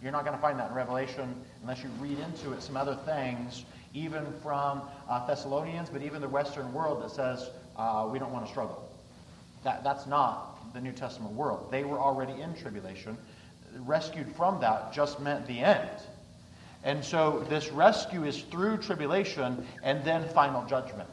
[0.03, 2.99] You're not going to find that in Revelation unless you read into it some other
[3.07, 3.65] things,
[3.95, 8.45] even from uh, Thessalonians, but even the Western world that says uh, we don't want
[8.45, 8.91] to struggle.
[9.63, 11.71] That, that's not the New Testament world.
[11.71, 13.17] They were already in tribulation.
[13.87, 15.91] Rescued from that just meant the end.
[16.83, 21.09] And so this rescue is through tribulation and then final judgment.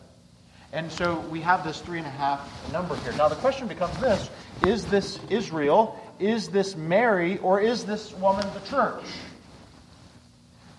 [0.74, 3.12] And so we have this three and a half number here.
[3.14, 4.30] Now the question becomes this
[4.66, 9.04] Is this Israel is this Mary or is this woman the church?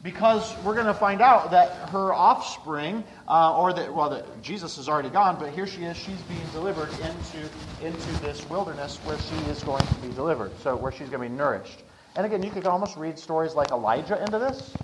[0.02, 4.76] Because we're going to find out that her offspring, uh, or that, well, that Jesus
[4.76, 7.48] is already gone, but here she is, she's being delivered into,
[7.86, 11.28] into this wilderness where she is going to be delivered, so where she's going to
[11.28, 11.84] be nourished.
[12.16, 14.74] And again, you could almost read stories like Elijah into this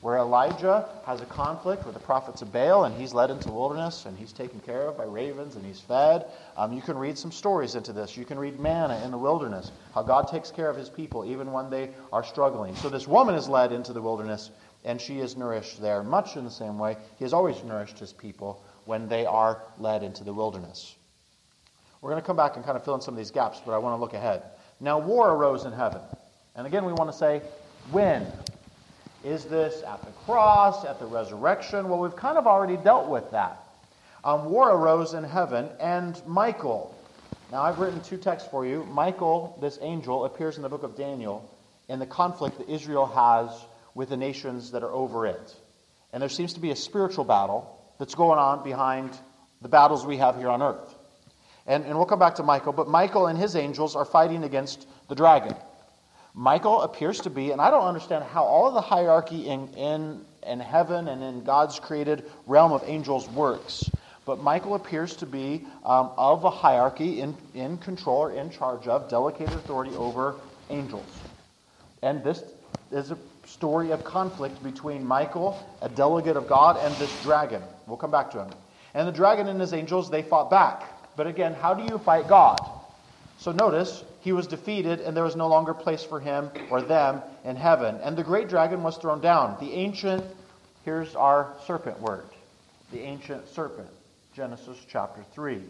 [0.00, 3.54] where Elijah has a conflict with the prophets of Baal, and he's led into the
[3.54, 6.26] wilderness, and he's taken care of by ravens, and he's fed.
[6.56, 8.16] Um, you can read some stories into this.
[8.16, 11.52] You can read manna in the wilderness, how God takes care of his people even
[11.52, 12.76] when they are struggling.
[12.76, 14.50] So this woman is led into the wilderness,
[14.84, 18.12] and she is nourished there, much in the same way he has always nourished his
[18.12, 20.94] people when they are led into the wilderness.
[22.00, 23.72] We're going to come back and kind of fill in some of these gaps, but
[23.72, 24.42] I want to look ahead.
[24.80, 26.00] Now, war arose in heaven.
[26.54, 27.42] And again, we want to say,
[27.90, 28.26] when?
[29.24, 31.88] Is this at the cross, at the resurrection?
[31.88, 33.62] Well, we've kind of already dealt with that.
[34.24, 36.94] Um, war arose in heaven, and Michael,
[37.50, 38.84] Now, I've written two texts for you.
[38.84, 41.48] Michael, this angel, appears in the book of Daniel
[41.88, 43.50] in the conflict that Israel has
[43.94, 45.56] with the nations that are over it.
[46.12, 49.10] And there seems to be a spiritual battle that's going on behind
[49.62, 50.94] the battles we have here on earth.
[51.66, 54.86] And, and we'll come back to Michael, but Michael and his angels are fighting against
[55.08, 55.54] the dragon.
[56.38, 60.24] Michael appears to be, and I don't understand how all of the hierarchy in, in,
[60.46, 63.90] in heaven and in God's created realm of angels works.
[64.24, 68.86] But Michael appears to be um, of a hierarchy in, in control or in charge
[68.86, 70.36] of, delegated authority over
[70.70, 71.02] angels.
[72.04, 72.44] And this
[72.92, 77.64] is a story of conflict between Michael, a delegate of God, and this dragon.
[77.88, 78.50] We'll come back to him.
[78.94, 80.84] And the dragon and his angels, they fought back.
[81.16, 82.57] But again, how do you fight God?
[83.38, 87.22] So notice, he was defeated, and there was no longer place for him or them
[87.44, 87.96] in heaven.
[88.02, 89.56] And the great dragon was thrown down.
[89.60, 90.24] The ancient,
[90.84, 92.24] here's our serpent word
[92.90, 93.88] the ancient serpent,
[94.34, 95.62] Genesis chapter 3,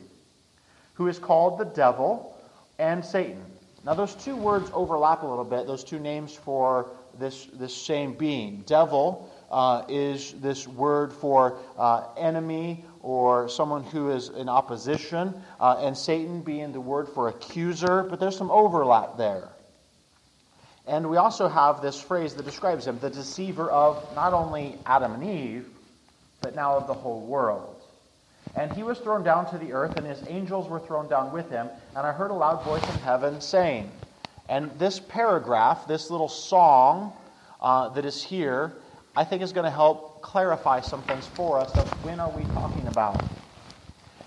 [0.95, 2.39] who is called the devil
[2.79, 3.45] and Satan.
[3.85, 6.87] Now, those two words overlap a little bit, those two names for
[7.19, 8.63] this, this same being.
[8.67, 15.81] Devil uh, is this word for uh, enemy or someone who is in opposition, uh,
[15.81, 19.49] and Satan being the word for accuser, but there's some overlap there.
[20.87, 25.15] And we also have this phrase that describes him the deceiver of not only Adam
[25.15, 25.67] and Eve,
[26.43, 27.81] but now of the whole world.
[28.55, 31.49] And he was thrown down to the earth, and his angels were thrown down with
[31.49, 31.69] him.
[31.97, 33.91] And I heard a loud voice in heaven saying,
[34.51, 37.15] and this paragraph, this little song
[37.63, 38.75] uh, that is here,
[39.19, 42.45] I think is going to help clarify some things for us of when are we
[42.55, 43.21] talking about.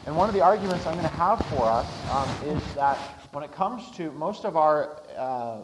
[0.06, 2.98] And one of the arguments I'm going to have for us um, is that
[3.32, 5.60] when it comes to most of our uh,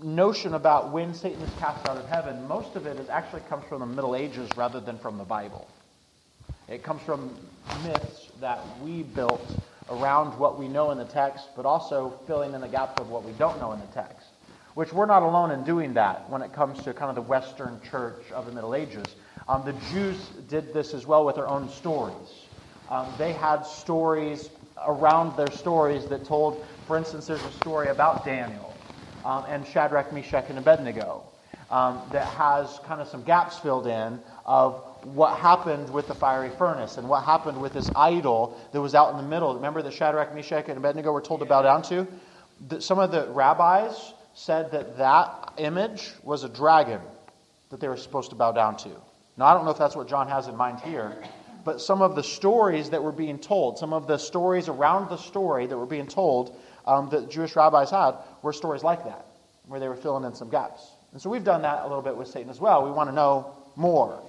[0.00, 3.64] notion about when Satan is cast out of heaven, most of it is actually comes
[3.64, 5.66] from the Middle Ages rather than from the Bible.
[6.68, 7.36] It comes from
[7.82, 9.44] myths that we built
[9.90, 13.24] around what we know in the text, but also filling in the gaps of what
[13.24, 14.25] we don't know in the text.
[14.76, 17.80] Which we're not alone in doing that when it comes to kind of the Western
[17.80, 19.06] church of the Middle Ages.
[19.48, 20.18] Um, the Jews
[20.50, 22.44] did this as well with their own stories.
[22.90, 24.50] Um, they had stories
[24.86, 28.76] around their stories that told, for instance, there's a story about Daniel
[29.24, 31.22] um, and Shadrach, Meshach, and Abednego
[31.70, 36.50] um, that has kind of some gaps filled in of what happened with the fiery
[36.50, 39.54] furnace and what happened with this idol that was out in the middle.
[39.54, 42.06] Remember that Shadrach, Meshach, and Abednego were told to bow down to?
[42.78, 47.00] some of the rabbis said that that image was a dragon
[47.70, 48.90] that they were supposed to bow down to.
[49.38, 51.16] Now, I don't know if that's what John has in mind here,
[51.64, 55.16] but some of the stories that were being told, some of the stories around the
[55.16, 56.54] story that were being told
[56.86, 59.24] um, that Jewish rabbis had were stories like that,
[59.68, 60.86] where they were filling in some gaps.
[61.12, 62.84] And so we've done that a little bit with Satan as well.
[62.84, 64.22] We want to know more.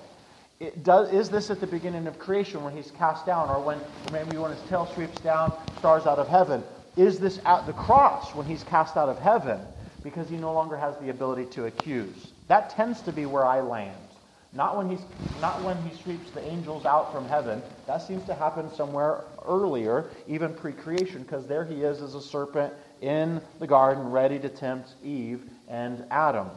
[0.83, 3.77] Does, is this at the beginning of creation when he's cast down, or when
[4.13, 6.63] maybe when his tail sweeps down, stars out of heaven?
[6.95, 9.59] Is this at the cross when he's cast out of heaven
[10.07, 12.31] because he no longer has the ability to accuse?
[12.47, 13.97] That tends to be where I land.
[14.53, 15.01] Not when, he's,
[15.41, 17.61] not when he sweeps the angels out from heaven.
[17.87, 22.21] That seems to happen somewhere earlier, even pre creation, because there he is as a
[22.21, 26.47] serpent in the garden, ready to tempt Eve and Adam.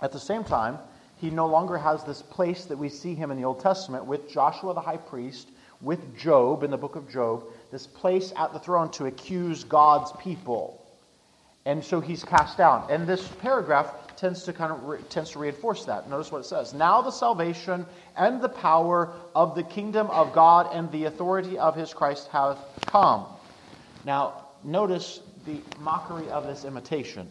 [0.00, 0.78] At the same time,
[1.18, 4.30] he no longer has this place that we see him in the Old Testament with
[4.30, 5.50] Joshua the high priest,
[5.82, 10.10] with Job in the book of Job, this place at the throne to accuse God's
[10.12, 10.81] people.
[11.64, 12.90] And so he's cast down.
[12.90, 16.10] And this paragraph tends to kind of re- tends to reinforce that.
[16.10, 16.74] Notice what it says.
[16.74, 21.76] Now the salvation and the power of the kingdom of God and the authority of
[21.76, 23.26] his Christ have come.
[24.04, 27.28] Now, notice the mockery of this imitation.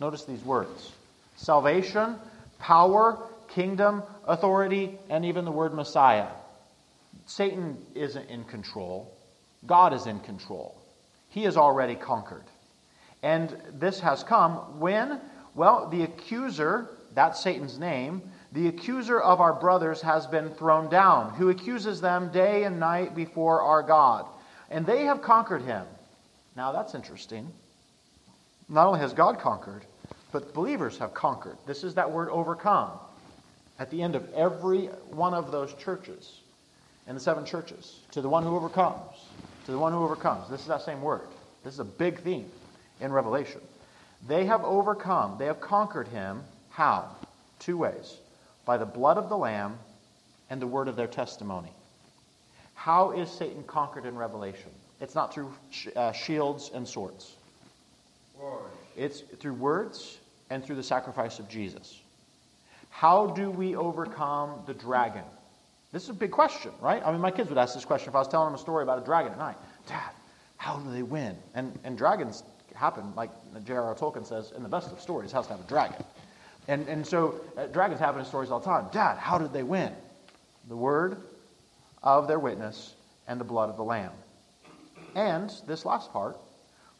[0.00, 0.92] Notice these words.
[1.36, 2.16] Salvation
[2.58, 6.28] power, kingdom, authority, and even the word Messiah.
[7.26, 9.16] Satan isn't in control.
[9.66, 10.80] God is in control.
[11.28, 12.44] He has already conquered.
[13.26, 15.20] And this has come when,
[15.56, 21.34] well, the accuser, that's Satan's name, the accuser of our brothers has been thrown down,
[21.34, 24.26] who accuses them day and night before our God.
[24.70, 25.84] And they have conquered him.
[26.54, 27.48] Now that's interesting.
[28.68, 29.82] Not only has God conquered,
[30.30, 31.56] but believers have conquered.
[31.66, 32.92] This is that word overcome
[33.80, 36.42] at the end of every one of those churches,
[37.08, 37.98] in the seven churches.
[38.12, 39.16] To the one who overcomes,
[39.64, 40.48] to the one who overcomes.
[40.48, 41.26] This is that same word.
[41.64, 42.48] This is a big theme
[43.00, 43.60] in Revelation.
[44.26, 46.42] They have overcome, they have conquered him.
[46.70, 47.08] How?
[47.58, 48.16] Two ways
[48.64, 49.78] by the blood of the Lamb
[50.50, 51.70] and the word of their testimony.
[52.74, 54.70] How is Satan conquered in Revelation?
[55.00, 57.34] It's not through sh- uh, shields and swords.
[58.96, 60.18] It's through words
[60.50, 62.00] and through the sacrifice of Jesus.
[62.90, 65.24] How do we overcome the dragon?
[65.92, 67.02] This is a big question, right?
[67.04, 68.82] I mean, my kids would ask this question if I was telling them a story
[68.82, 69.56] about a dragon at night.
[69.86, 70.10] Dad,
[70.56, 71.36] How do they win?
[71.54, 72.42] And, and dragons
[72.76, 73.30] happen, like
[73.64, 73.94] J.R.R.
[73.94, 76.04] Tolkien says, in the best of stories, has to have a dragon.
[76.68, 78.88] And, and so uh, dragons happen in stories all the time.
[78.92, 79.92] Dad, how did they win?
[80.68, 81.18] The word
[82.02, 82.94] of their witness
[83.28, 84.12] and the blood of the Lamb.
[85.14, 86.36] And this last part,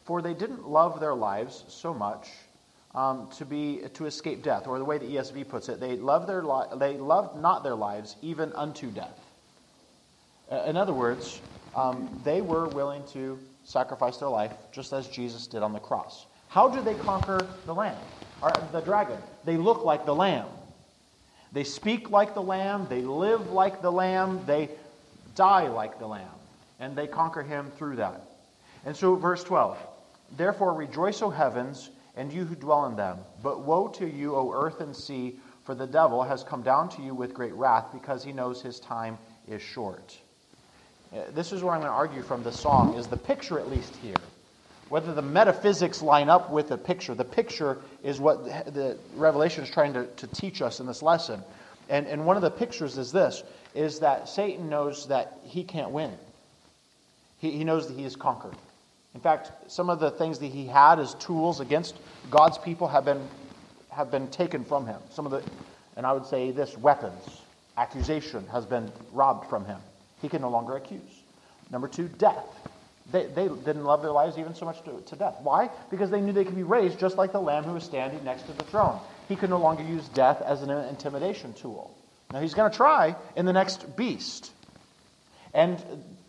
[0.05, 2.29] for they didn't love their lives so much
[2.95, 6.27] um, to be to escape death, or the way the ESV puts it, they loved
[6.27, 9.19] their li- they loved not their lives even unto death.
[10.65, 11.39] In other words,
[11.75, 13.37] um, they were willing to
[13.67, 16.25] sacrifice their life just as Jesus did on the cross.
[16.47, 17.97] How do they conquer the lamb,
[18.41, 19.17] or uh, the dragon?
[19.43, 20.47] They look like the lamb.
[21.51, 22.87] They speak like the lamb.
[22.89, 24.45] They live like the lamb.
[24.45, 24.69] They
[25.35, 26.39] die like the lamb,
[26.79, 28.21] and they conquer him through that.
[28.85, 29.77] And so, verse 12.
[30.37, 33.17] Therefore, rejoice, O heavens, and you who dwell in them.
[33.43, 37.01] But woe to you, O earth and sea, for the devil has come down to
[37.01, 40.17] you with great wrath, because he knows his time is short.
[41.13, 43.69] Uh, this is where I'm going to argue from the song, is the picture at
[43.69, 44.15] least here.
[44.89, 47.13] Whether the metaphysics line up with the picture.
[47.13, 51.41] The picture is what the Revelation is trying to, to teach us in this lesson.
[51.89, 53.43] And, and one of the pictures is this,
[53.73, 56.11] is that Satan knows that he can't win.
[57.39, 58.55] He, he knows that he is conquered.
[59.13, 61.95] In fact, some of the things that he had as tools against
[62.29, 63.25] God's people have been,
[63.89, 64.99] have been taken from him.
[65.09, 65.43] Some of the,
[65.95, 67.41] and I would say this, weapons,
[67.77, 69.79] accusation has been robbed from him.
[70.21, 71.01] He can no longer accuse.
[71.71, 72.45] Number two, death.
[73.11, 75.37] They, they didn't love their lives even so much to, to death.
[75.41, 75.69] Why?
[75.89, 78.43] Because they knew they could be raised just like the lamb who was standing next
[78.43, 78.99] to the throne.
[79.29, 81.95] He could no longer use death as an intimidation tool.
[82.33, 84.51] Now he's going to try in the next beast.
[85.53, 85.79] And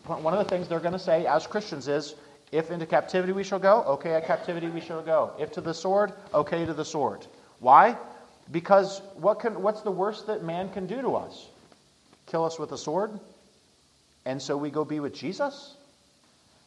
[0.04, 2.14] one of the things they're going to say as Christians is
[2.52, 5.32] if into captivity we shall go, okay, at captivity we shall go.
[5.38, 7.26] If to the sword, okay, to the sword.
[7.58, 7.96] Why?
[8.50, 11.46] Because what can, what's the worst that man can do to us?
[12.26, 13.10] Kill us with a sword?
[14.28, 15.74] And so we go be with Jesus?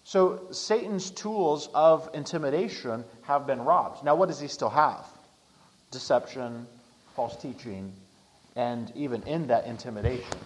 [0.04, 4.04] So Satan's tools of intimidation have been robbed.
[4.04, 5.06] Now, what does he still have?
[5.92, 6.66] Deception,
[7.16, 7.94] false teaching,
[8.56, 10.40] and even in that intimidation.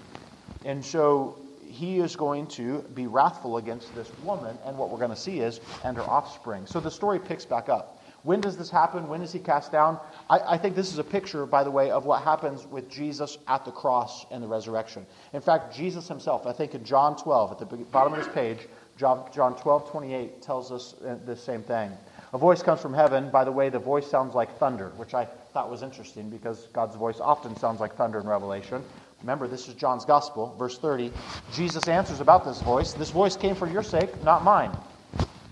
[0.65, 5.09] And so he is going to be wrathful against this woman, and what we're going
[5.11, 6.65] to see is, and her offspring.
[6.65, 7.94] So the story picks back up.
[8.25, 9.07] When does this happen?
[9.07, 9.99] When is he cast down?
[10.31, 13.37] I, I, think this is a picture, by the way, of what happens with Jesus
[13.47, 15.05] at the cross and the resurrection.
[15.33, 18.67] In fact, Jesus himself, I think in John 12, at the bottom of this page,
[18.97, 21.91] John, John 12, 28 tells us uh, the same thing.
[22.33, 23.29] A voice comes from heaven.
[23.29, 26.95] By the way, the voice sounds like thunder, which I thought was interesting because God's
[26.95, 28.83] voice often sounds like thunder in Revelation.
[29.21, 31.11] Remember, this is John's Gospel, verse 30.
[31.53, 34.75] Jesus answers about this voice This voice came for your sake, not mine.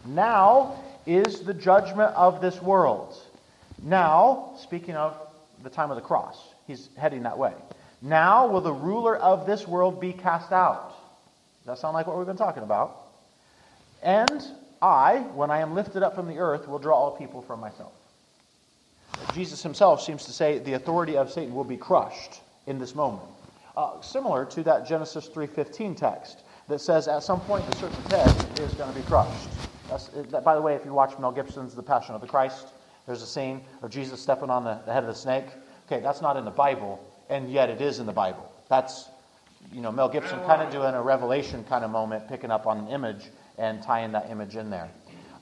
[0.07, 3.15] Now is the judgment of this world.
[3.81, 5.15] Now, speaking of
[5.63, 6.37] the time of the cross,
[6.67, 7.53] he's heading that way.
[8.01, 10.89] Now will the ruler of this world be cast out.
[11.65, 12.97] Does that sound like what we've been talking about?
[14.01, 14.43] And
[14.81, 17.93] I, when I am lifted up from the earth, will draw all people from myself.
[19.33, 23.23] Jesus himself seems to say the authority of Satan will be crushed in this moment.
[23.77, 28.59] Uh, similar to that Genesis 3.15 text that says at some point the serpent's head
[28.59, 29.49] is going to be crushed.
[30.43, 32.67] By the way, if you watch Mel Gibson's The Passion of the Christ,
[33.05, 35.45] there's a scene of Jesus stepping on the, the head of the snake.
[35.87, 38.51] Okay, that's not in the Bible, and yet it is in the Bible.
[38.69, 39.09] That's,
[39.71, 42.79] you know, Mel Gibson kind of doing a revelation kind of moment, picking up on
[42.79, 43.23] an image
[43.57, 44.89] and tying that image in there.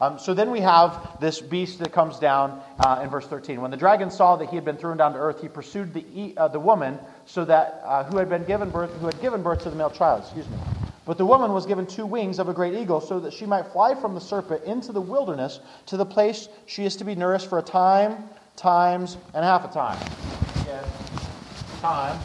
[0.01, 3.61] Um, so then we have this beast that comes down uh, in verse 13.
[3.61, 6.33] When the dragon saw that he had been thrown down to earth, he pursued the,
[6.35, 6.97] uh, the woman
[7.27, 9.91] so that uh, who had been given birth, who had given birth to the male
[9.91, 10.23] child.
[10.23, 10.57] Excuse me.
[11.11, 13.67] But the woman was given two wings of a great eagle, so that she might
[13.67, 17.49] fly from the serpent into the wilderness to the place she is to be nourished
[17.49, 20.01] for a time, times, and half a time.
[20.61, 20.85] Again,
[21.81, 22.17] time,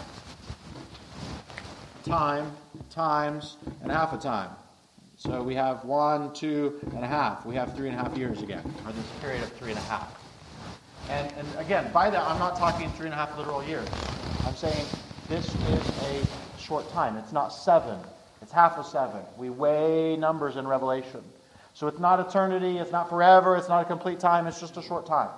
[2.04, 2.52] time,
[2.88, 4.50] times, and half a time.
[5.16, 7.44] So we have one, two, and a half.
[7.44, 9.82] We have three and a half years again, or this period of three and a
[9.82, 10.16] half.
[11.10, 13.88] And, and again, by that, I'm not talking three and a half literal years.
[14.46, 14.86] I'm saying
[15.28, 17.16] this is a short time.
[17.16, 17.98] It's not seven,
[18.56, 19.20] half of seven.
[19.36, 21.22] We weigh numbers in Revelation.
[21.74, 24.82] So it's not eternity, it's not forever, it's not a complete time, it's just a
[24.82, 25.28] short time.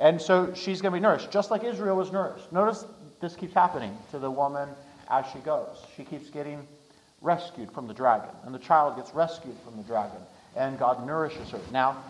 [0.00, 2.52] And so she's going to be nourished, just like Israel was nourished.
[2.52, 2.84] Notice
[3.20, 4.68] this keeps happening to the woman
[5.08, 5.78] as she goes.
[5.96, 6.66] She keeps getting
[7.20, 10.18] rescued from the dragon, and the child gets rescued from the dragon,
[10.56, 11.60] and God nourishes her.
[11.72, 12.02] Now,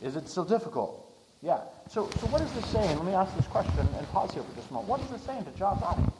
[0.00, 1.06] is it still difficult?
[1.42, 1.60] Yeah.
[1.90, 2.96] So, so what is this saying?
[2.96, 4.88] Let me ask this question and pause here for just a moment.
[4.88, 6.14] What is this saying to John's audience?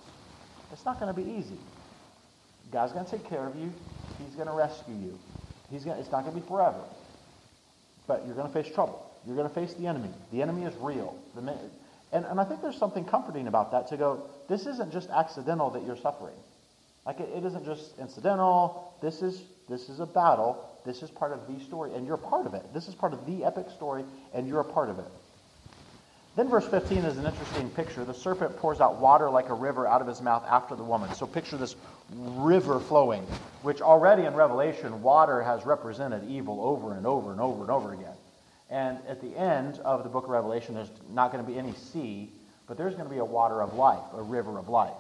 [0.73, 1.57] It's not going to be easy.
[2.73, 3.73] God's going to take care of you.
[4.25, 5.19] He's going to rescue you.
[5.71, 6.81] He's going it's not going to be forever.
[8.07, 9.07] But you're going to face trouble.
[9.27, 10.11] You're going to face the enemy.
[10.33, 11.17] The enemy is real.
[11.35, 11.41] The,
[12.13, 15.71] and, and I think there's something comforting about that to go, this isn't just accidental
[15.71, 16.35] that you're suffering.
[17.07, 18.95] Like it, it isn't just incidental.
[19.01, 22.47] This is, this is a battle This is part of the story, and you're part
[22.47, 22.63] of it.
[22.73, 24.05] This is part of the epic story,
[24.35, 25.05] and you're a part of it.
[26.37, 28.05] Then verse 15 is an interesting picture.
[28.05, 31.13] The serpent pours out water like a river out of his mouth after the woman.
[31.15, 31.75] So picture this
[32.15, 33.23] river flowing,
[33.63, 37.93] which already in Revelation, water has represented evil over and over and over and over
[37.93, 38.15] again.
[38.71, 41.73] And at the end of the book of Revelation, there's not going to be any
[41.73, 42.31] sea,
[42.69, 44.95] but there's going to be a water of life, a river of life.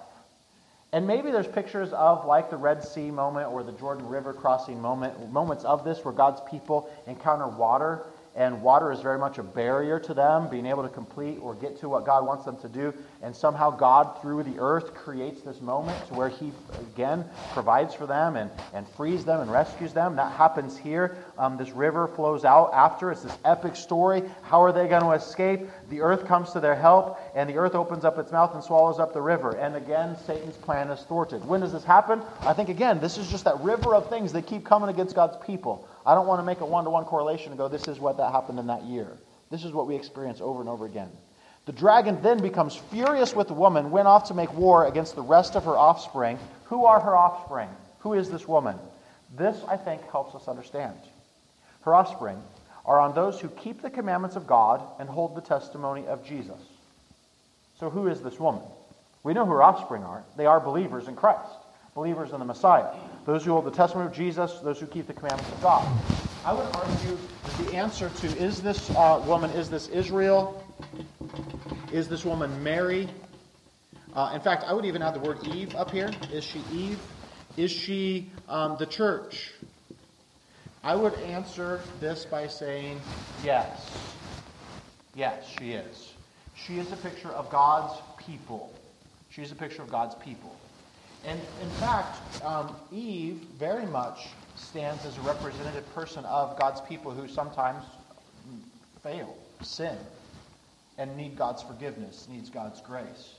[0.92, 4.80] And maybe there's pictures of like the Red Sea moment or the Jordan River crossing
[4.80, 8.02] moment, moments of this where God's people encounter water
[8.40, 11.78] and water is very much a barrier to them being able to complete or get
[11.78, 12.94] to what God wants them to do.
[13.22, 18.36] And somehow God, through the earth, creates this moment where He, again, provides for them
[18.36, 20.16] and, and frees them and rescues them.
[20.16, 21.18] That happens here.
[21.36, 23.10] Um, this river flows out after.
[23.10, 24.22] It's this epic story.
[24.40, 25.68] How are they going to escape?
[25.90, 28.98] The earth comes to their help, and the earth opens up its mouth and swallows
[28.98, 29.54] up the river.
[29.54, 31.44] And again, Satan's plan is thwarted.
[31.44, 32.22] When does this happen?
[32.40, 35.36] I think, again, this is just that river of things that keep coming against God's
[35.44, 35.86] people.
[36.06, 38.16] I don't want to make a one to one correlation and go, this is what
[38.16, 39.18] that happened in that year.
[39.50, 41.10] This is what we experience over and over again.
[41.70, 45.22] The dragon then becomes furious with the woman, went off to make war against the
[45.22, 46.36] rest of her offspring.
[46.64, 47.68] Who are her offspring?
[48.00, 48.76] Who is this woman?
[49.38, 50.96] This, I think, helps us understand.
[51.82, 52.42] Her offspring
[52.84, 56.58] are on those who keep the commandments of God and hold the testimony of Jesus.
[57.78, 58.62] So, who is this woman?
[59.22, 60.24] We know who her offspring are.
[60.36, 61.52] They are believers in Christ
[61.94, 62.86] believers in the Messiah,
[63.26, 65.86] those who hold the testimony of Jesus, those who keep the commandments of God.
[66.44, 70.64] I would argue that the answer to is this uh, woman, is this Israel,
[71.92, 73.08] is this woman Mary?
[74.14, 76.10] Uh, in fact, I would even add the word Eve up here.
[76.32, 77.00] Is she Eve?
[77.56, 79.52] Is she um, the church?
[80.82, 83.00] I would answer this by saying
[83.44, 83.90] yes.
[85.14, 86.14] Yes, she is.
[86.54, 88.72] She is a picture of God's people.
[89.30, 90.56] She is a picture of God's people.
[91.24, 97.10] And in fact, um, Eve very much stands as a representative person of God's people
[97.12, 97.84] who sometimes
[99.02, 99.96] fail, sin,
[101.00, 103.34] and need God's forgiveness, needs God's grace.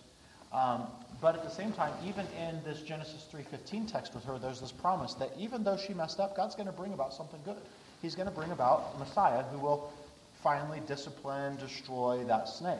[0.51, 0.87] Um,
[1.21, 4.71] but at the same time, even in this Genesis 3.15 text with her, there's this
[4.71, 7.61] promise that even though she messed up, God's going to bring about something good.
[8.01, 9.93] He's going to bring about Messiah who will
[10.41, 12.79] finally discipline, destroy that snake.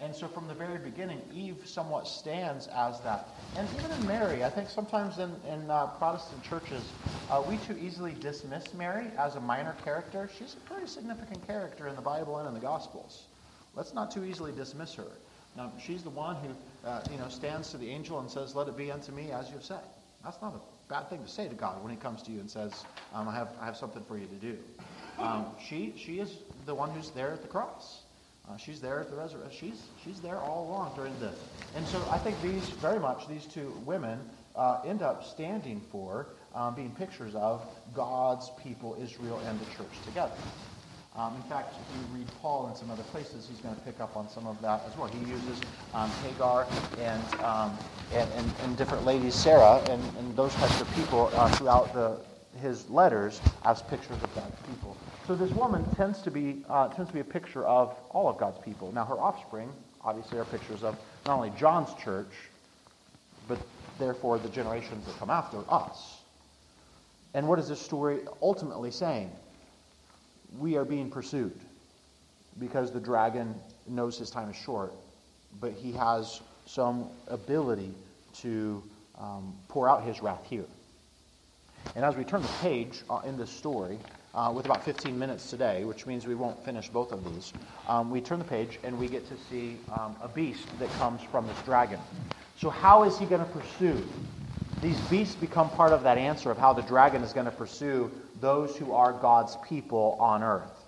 [0.00, 3.28] And so from the very beginning, Eve somewhat stands as that.
[3.56, 6.82] And even in Mary, I think sometimes in, in uh, Protestant churches,
[7.30, 10.30] uh, we too easily dismiss Mary as a minor character.
[10.38, 13.24] She's a pretty significant character in the Bible and in the Gospels.
[13.74, 15.06] Let's not too easily dismiss her.
[15.56, 18.68] Now, she's the one who, uh, you know, stands to the angel and says, let
[18.68, 19.82] it be unto me as you have said.
[20.24, 22.50] That's not a bad thing to say to God when he comes to you and
[22.50, 24.58] says, um, I, have, I have something for you to do.
[25.18, 28.02] Um, she, she is the one who's there at the cross.
[28.48, 29.70] Uh, she's there at the resurrection.
[29.70, 31.38] She's, she's there all along during this.
[31.76, 34.18] And so I think these, very much, these two women
[34.56, 37.64] uh, end up standing for um, being pictures of
[37.94, 40.34] God's people, Israel, and the church together.
[41.14, 44.00] Um, in fact, if you read Paul in some other places, he's going to pick
[44.00, 45.08] up on some of that as well.
[45.08, 45.60] He uses
[45.92, 46.66] um, Hagar
[46.98, 47.76] and, um,
[48.14, 52.18] and, and, and, different ladies, Sarah, and, and those types of people uh, throughout the,
[52.62, 54.96] his letters as pictures of God's people.
[55.26, 58.38] So this woman tends to be uh, tends to be a picture of all of
[58.38, 58.90] God's people.
[58.92, 59.70] Now her offspring,
[60.02, 62.32] obviously, are pictures of not only John's church,
[63.48, 63.58] but
[63.98, 66.20] therefore the generations that come after us.
[67.34, 69.30] And what is this story ultimately saying?
[70.58, 71.58] We are being pursued
[72.58, 73.54] because the dragon
[73.88, 74.92] knows his time is short,
[75.60, 77.94] but he has some ability
[78.34, 78.82] to
[79.18, 80.64] um, pour out his wrath here.
[81.96, 83.98] And as we turn the page uh, in this story,
[84.34, 87.52] uh, with about 15 minutes today, which means we won't finish both of these,
[87.88, 91.20] um, we turn the page and we get to see um, a beast that comes
[91.22, 92.00] from this dragon.
[92.58, 94.02] So, how is he going to pursue?
[94.80, 98.10] These beasts become part of that answer of how the dragon is going to pursue
[98.42, 100.84] those who are God's people on earth.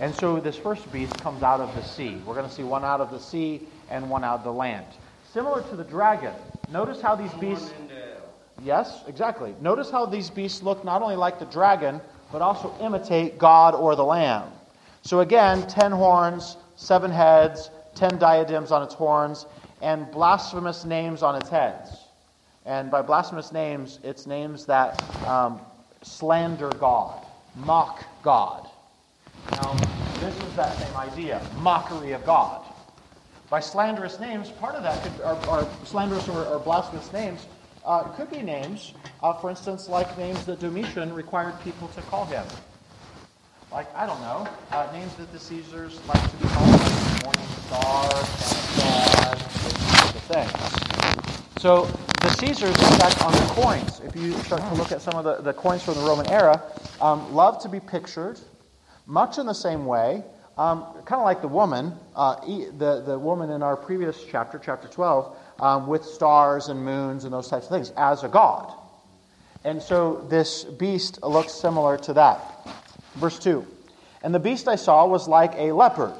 [0.00, 2.16] And so, this first beast comes out of the sea.
[2.24, 4.86] We're going to see one out of the sea and one out of the land.
[5.32, 6.32] Similar to the dragon.
[6.70, 7.72] Notice how these beasts.
[8.62, 9.54] Yes, exactly.
[9.60, 12.00] Notice how these beasts look not only like the dragon,
[12.32, 14.50] but also imitate God or the Lamb.
[15.02, 19.46] So again, ten horns, seven heads, ten diadems on its horns,
[19.82, 21.90] and blasphemous names on its heads.
[22.64, 25.60] And by blasphemous names, it's names that um,
[26.04, 27.26] slander God,
[27.56, 28.68] mock God.
[29.52, 29.74] Now,
[30.20, 32.64] this is that same idea mockery of God.
[33.50, 37.46] By slanderous names, part of that could, are, are slanderous or, or blasphemous names
[37.84, 42.24] uh, could be names, uh, for instance, like names that Domitian required people to call
[42.24, 42.44] him.
[43.70, 47.48] Like, I don't know, uh, names that the Caesars like to be called, like Morning
[47.66, 48.08] Star,
[48.78, 50.93] God, those kinds of things.
[51.64, 51.86] So
[52.20, 55.24] the Caesars, in fact, on the coins, if you start to look at some of
[55.24, 56.62] the, the coins from the Roman era,
[57.00, 58.38] um, love to be pictured
[59.06, 60.22] much in the same way,
[60.58, 62.34] um, kind of like the woman, uh,
[62.76, 67.32] the, the woman in our previous chapter, chapter 12, um, with stars and moons and
[67.32, 68.70] those types of things, as a god.
[69.64, 72.68] And so this beast looks similar to that.
[73.14, 73.66] Verse 2
[74.22, 76.12] And the beast I saw was like a leopard.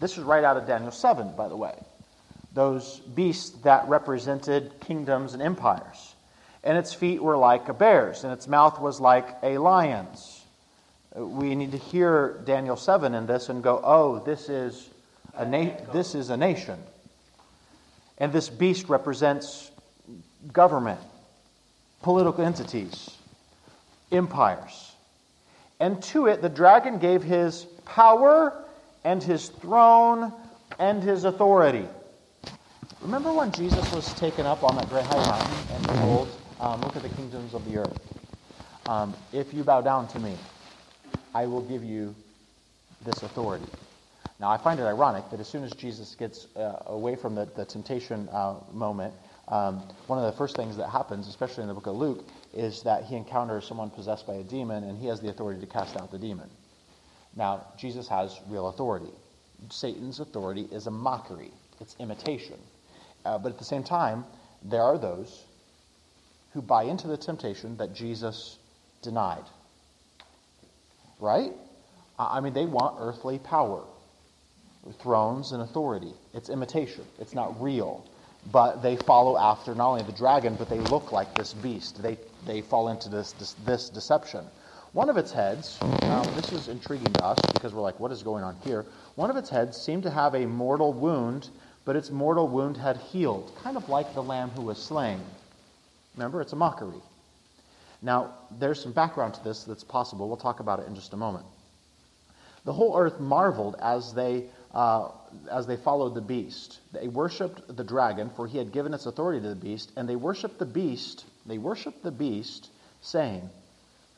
[0.00, 1.72] This is right out of Daniel 7, by the way.
[2.54, 6.14] Those beasts that represented kingdoms and empires.
[6.64, 10.42] And its feet were like a bear's, and its mouth was like a lion's
[11.14, 14.88] we need to hear Daniel 7 in this and go, oh, this is
[15.34, 16.78] a, na- this is a nation.
[18.18, 19.70] And this beast represents
[20.52, 21.00] government,
[22.02, 23.10] political entities,
[24.10, 24.92] empires.
[25.80, 28.64] And to it, the dragon gave his power
[29.04, 30.32] and his throne
[30.78, 31.86] and his authority.
[33.00, 36.28] Remember when Jesus was taken up on that great high mountain and told,
[36.60, 38.00] um, Look at the kingdoms of the earth.
[38.86, 40.36] Um, if you bow down to me,
[41.34, 42.14] I will give you
[43.04, 43.66] this authority.
[44.40, 47.46] Now, I find it ironic that as soon as Jesus gets uh, away from the,
[47.56, 49.14] the temptation uh, moment,
[49.48, 52.82] um, one of the first things that happens, especially in the book of Luke, is
[52.82, 55.96] that he encounters someone possessed by a demon and he has the authority to cast
[55.96, 56.48] out the demon.
[57.36, 59.12] Now, Jesus has real authority.
[59.70, 62.58] Satan's authority is a mockery, it's imitation.
[63.24, 64.24] Uh, but at the same time,
[64.62, 65.44] there are those
[66.52, 68.58] who buy into the temptation that Jesus
[69.02, 69.44] denied
[71.22, 71.52] right?
[72.18, 73.84] I mean, they want earthly power,
[75.00, 76.12] thrones and authority.
[76.34, 78.04] It's imitation, it's not real.
[78.50, 82.02] But they follow after not only the dragon, but they look like this beast.
[82.02, 84.44] They, they fall into this, this, this deception.
[84.92, 88.24] One of its heads, um, this is intriguing to us because we're like, what is
[88.24, 88.84] going on here?
[89.14, 91.48] One of its heads seemed to have a mortal wound,
[91.84, 95.20] but its mortal wound had healed, kind of like the lamb who was slain.
[96.14, 97.00] Remember, it's a mockery.
[98.02, 100.28] Now, there's some background to this that's possible.
[100.28, 101.46] We'll talk about it in just a moment.
[102.64, 105.08] The whole earth marveled as they, uh,
[105.50, 106.78] as they followed the beast.
[106.92, 110.16] They worshipped the dragon, for he had given its authority to the beast, and they
[110.16, 111.24] worshipped the beast.
[111.46, 112.70] They worshipped the beast,
[113.00, 113.48] saying,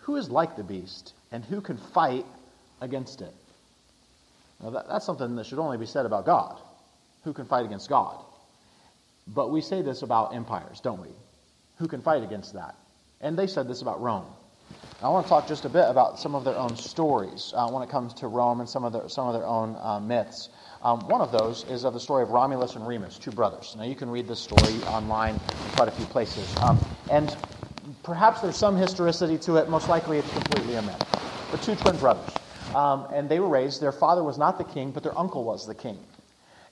[0.01, 2.27] Who is like the beast, and who can fight
[2.81, 3.35] against it?
[4.63, 6.59] Now, that, that's something that should only be said about God.
[7.25, 8.23] Who can fight against God?
[9.27, 11.09] But we say this about empires, don't we?
[11.79, 12.77] Who can fight against that?
[13.21, 14.27] And they said this about Rome.
[15.03, 17.83] I want to talk just a bit about some of their own stories uh, when
[17.83, 20.51] it comes to Rome and some of their, some of their own uh, myths.
[20.83, 23.75] Um, one of those is of the story of Romulus and Remus, two brothers.
[23.77, 26.55] Now, you can read this story online in quite a few places.
[26.59, 26.79] Um,
[27.11, 27.35] and
[28.03, 29.69] perhaps there's some historicity to it.
[29.69, 31.03] Most likely, it's completely a myth.
[31.51, 32.31] But two twin brothers.
[32.75, 35.67] Um, and they were raised, their father was not the king, but their uncle was
[35.67, 35.99] the king.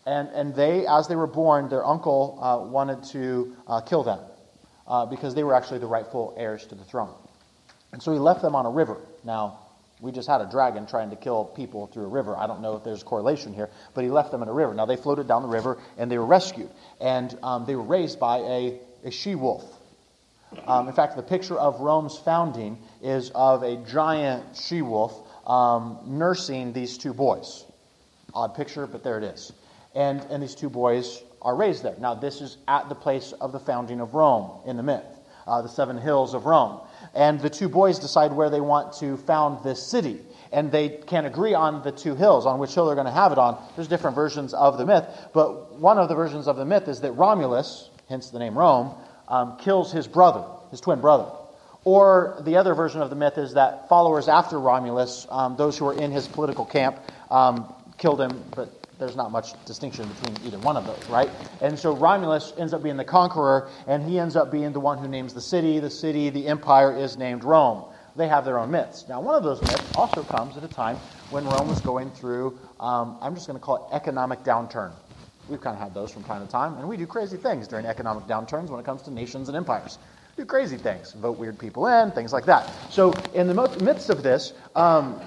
[0.05, 4.19] And, and they, as they were born, their uncle uh, wanted to uh, kill them
[4.87, 7.15] uh, because they were actually the rightful heirs to the throne.
[7.93, 8.97] And so he left them on a river.
[9.23, 9.59] Now,
[10.01, 12.37] we just had a dragon trying to kill people through a river.
[12.37, 14.75] I don't know if there's a correlation here, but he left them in a river.
[14.75, 16.71] Now, they floated down the river and they were rescued.
[17.01, 19.65] And um, they were raised by a, a she wolf.
[20.67, 25.15] Um, in fact, the picture of Rome's founding is of a giant she wolf
[25.47, 27.65] um, nursing these two boys.
[28.35, 29.53] Odd picture, but there it is.
[29.95, 31.97] And, and these two boys are raised there.
[31.99, 35.05] Now, this is at the place of the founding of Rome in the myth,
[35.47, 36.81] uh, the seven hills of Rome.
[37.15, 40.21] And the two boys decide where they want to found this city.
[40.53, 43.33] And they can't agree on the two hills, on which hill they're going to have
[43.33, 43.63] it on.
[43.77, 47.01] There's different versions of the myth, but one of the versions of the myth is
[47.01, 48.95] that Romulus, hence the name Rome,
[49.29, 51.31] um, kills his brother, his twin brother.
[51.85, 55.87] Or the other version of the myth is that followers after Romulus, um, those who
[55.87, 56.99] were in his political camp,
[57.31, 61.29] um, killed him, but there's not much distinction between either one of those, right?
[61.61, 64.97] And so Romulus ends up being the conqueror, and he ends up being the one
[64.97, 65.81] who names the city.
[65.81, 67.85] The city, the empire, is named Rome.
[68.15, 69.07] They have their own myths.
[69.09, 70.97] Now, one of those myths also comes at a time
[71.31, 74.93] when Rome was going through, um, I'm just going to call it economic downturn.
[75.49, 77.87] We've kind of had those from time to time, and we do crazy things during
[77.87, 79.99] economic downturns when it comes to nations and empires.
[80.37, 82.71] Do crazy things, vote weird people in, things like that.
[82.91, 85.21] So, in the midst of this, um,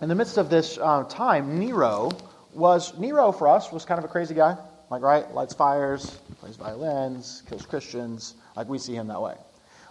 [0.00, 2.10] in the midst of this uh, time, Nero
[2.54, 4.56] was Nero for us was kind of a crazy guy,
[4.90, 9.34] like right, lights fires, plays violins, kills Christians, like we see him that way.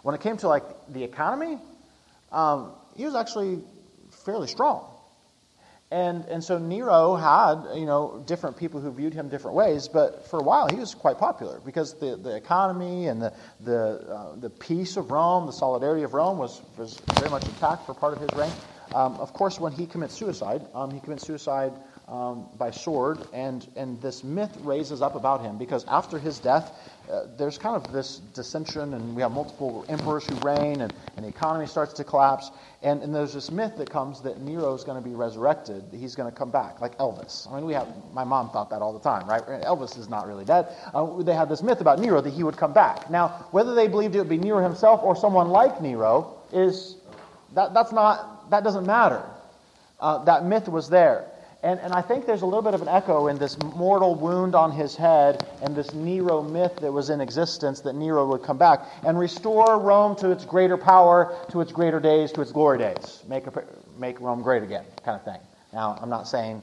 [0.04, 1.58] When it came to like the economy,
[2.32, 3.60] um, he was actually
[4.26, 4.86] fairly strong.
[5.92, 10.28] And, and so Nero had, you know, different people who viewed him different ways, but
[10.28, 14.36] for a while he was quite popular because the, the economy and the, the, uh,
[14.36, 18.14] the peace of Rome, the solidarity of Rome was, was very much intact for part
[18.14, 18.52] of his reign.
[18.94, 21.74] Um, of course, when he commits suicide, um, he commits suicide
[22.10, 26.72] um, by sword, and, and this myth raises up about him because after his death,
[27.10, 31.26] uh, there's kind of this dissension, and we have multiple emperors who reign, and, and
[31.26, 32.52] the economy starts to collapse.
[32.82, 36.16] And, and there's this myth that comes that Nero is going to be resurrected, he's
[36.16, 37.52] going to come back, like Elvis.
[37.52, 39.44] I mean, we have, my mom thought that all the time, right?
[39.62, 40.68] Elvis is not really dead.
[40.94, 43.10] Uh, they had this myth about Nero that he would come back.
[43.10, 46.96] Now, whether they believed it would be Nero himself or someone like Nero is,
[47.54, 49.24] that, that's not, that doesn't matter.
[50.00, 51.26] Uh, that myth was there.
[51.62, 54.56] And, and I think there's a little bit of an echo in this mortal wound
[54.56, 58.58] on his head and this Nero myth that was in existence that Nero would come
[58.58, 62.78] back and restore Rome to its greater power, to its greater days, to its glory
[62.78, 63.24] days.
[63.28, 63.64] Make, a,
[63.98, 65.40] make Rome great again, kind of thing.
[65.74, 66.62] Now, I'm not saying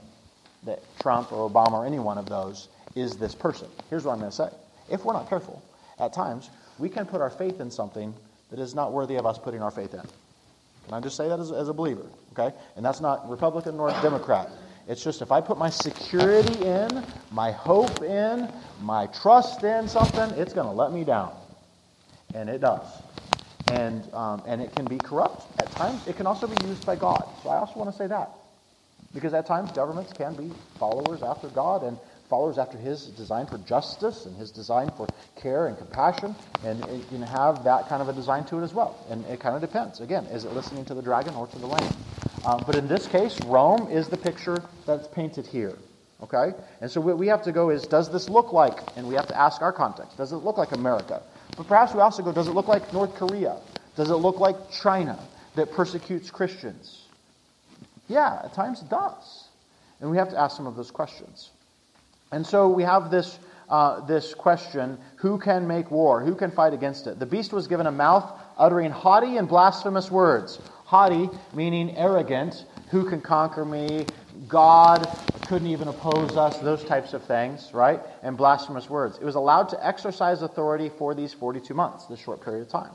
[0.64, 3.68] that Trump or Obama or any one of those is this person.
[3.90, 4.48] Here's what I'm going to say.
[4.90, 5.62] If we're not careful,
[5.98, 8.14] at times, we can put our faith in something
[8.50, 10.00] that is not worthy of us putting our faith in.
[10.00, 12.06] Can I just say that as, as a believer?
[12.32, 12.54] Okay?
[12.76, 14.50] And that's not Republican nor Democrat.
[14.88, 18.48] It's just if I put my security in, my hope in,
[18.80, 21.34] my trust in something, it's going to let me down.
[22.34, 22.86] And it does.
[23.68, 25.44] And, um, and it can be corrupt.
[25.60, 27.28] At times, it can also be used by God.
[27.42, 28.30] So I also want to say that.
[29.12, 33.58] Because at times, governments can be followers after God and followers after His design for
[33.58, 36.36] justice and His design for care and compassion.
[36.64, 39.04] And it can have that kind of a design to it as well.
[39.10, 40.00] And it kind of depends.
[40.00, 41.94] Again, is it listening to the dragon or to the lamb?
[42.46, 45.76] Um, but in this case, Rome is the picture that's painted here.
[46.22, 46.52] Okay?
[46.80, 49.26] And so what we have to go is, does this look like, and we have
[49.26, 51.22] to ask our context, does it look like America?
[51.56, 53.58] But perhaps we also go, does it look like North Korea?
[53.96, 55.18] Does it look like China
[55.56, 57.06] that persecutes Christians?
[58.08, 59.48] Yeah, at times it does.
[60.00, 61.50] And we have to ask some of those questions.
[62.30, 63.38] And so we have this,
[63.68, 66.22] uh, this question who can make war?
[66.22, 67.18] Who can fight against it?
[67.18, 70.60] The beast was given a mouth uttering haughty and blasphemous words.
[70.86, 72.64] Haughty, meaning arrogant.
[72.90, 74.06] Who can conquer me?
[74.46, 75.06] God
[75.48, 78.00] couldn't even oppose us, those types of things, right?
[78.22, 79.18] And blasphemous words.
[79.18, 82.92] It was allowed to exercise authority for these 42 months, this short period of time.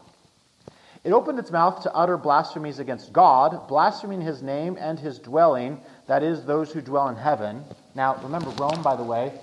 [1.03, 5.79] It opened its mouth to utter blasphemies against God, blaspheming his name and his dwelling,
[6.07, 7.63] that is, those who dwell in heaven.
[7.95, 9.33] Now, remember, Rome, by the way,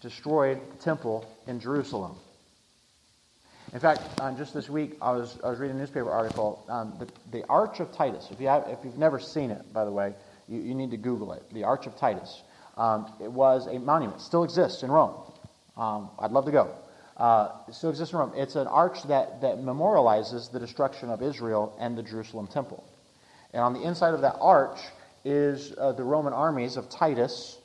[0.00, 2.16] destroyed the temple in Jerusalem.
[3.72, 6.64] In fact, uh, just this week, I was, I was reading a newspaper article.
[6.70, 9.84] Um, the, the Arch of Titus, if, you have, if you've never seen it, by
[9.84, 10.14] the way,
[10.48, 11.42] you, you need to Google it.
[11.52, 12.42] The Arch of Titus.
[12.78, 15.14] Um, it was a monument, still exists in Rome.
[15.76, 16.74] Um, I'd love to go.
[17.18, 18.32] Uh, still exists in Rome.
[18.36, 22.82] It's an arch that, that memorializes the destruction of Israel and the Jerusalem temple.
[23.52, 24.78] And on the inside of that arch
[25.26, 27.58] is uh, the Roman armies of Titus,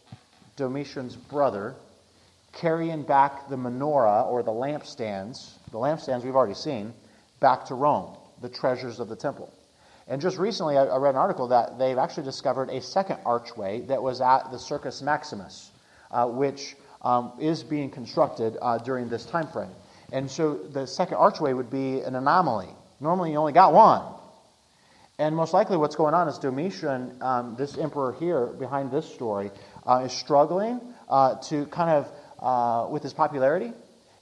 [0.57, 1.75] Domitian's brother,
[2.53, 6.93] carrying back the menorah or the lampstands the lampstands we've already seen,
[7.41, 9.51] back to Rome, the treasures of the temple.
[10.07, 14.01] And just recently, I, read an article that they've actually discovered a second archway that
[14.01, 15.71] was at the Circus Maximus,
[16.11, 19.71] uh, which um, is being constructed uh, during this time frame.
[20.11, 22.69] And so the second archway would be an anomaly.
[22.99, 24.03] Normally, you only got one.
[25.17, 29.51] And most likely, what's going on is Domitian, um, this emperor here behind this story,
[29.87, 32.07] uh, is struggling uh, to kind of,
[32.43, 33.73] uh, with his popularity,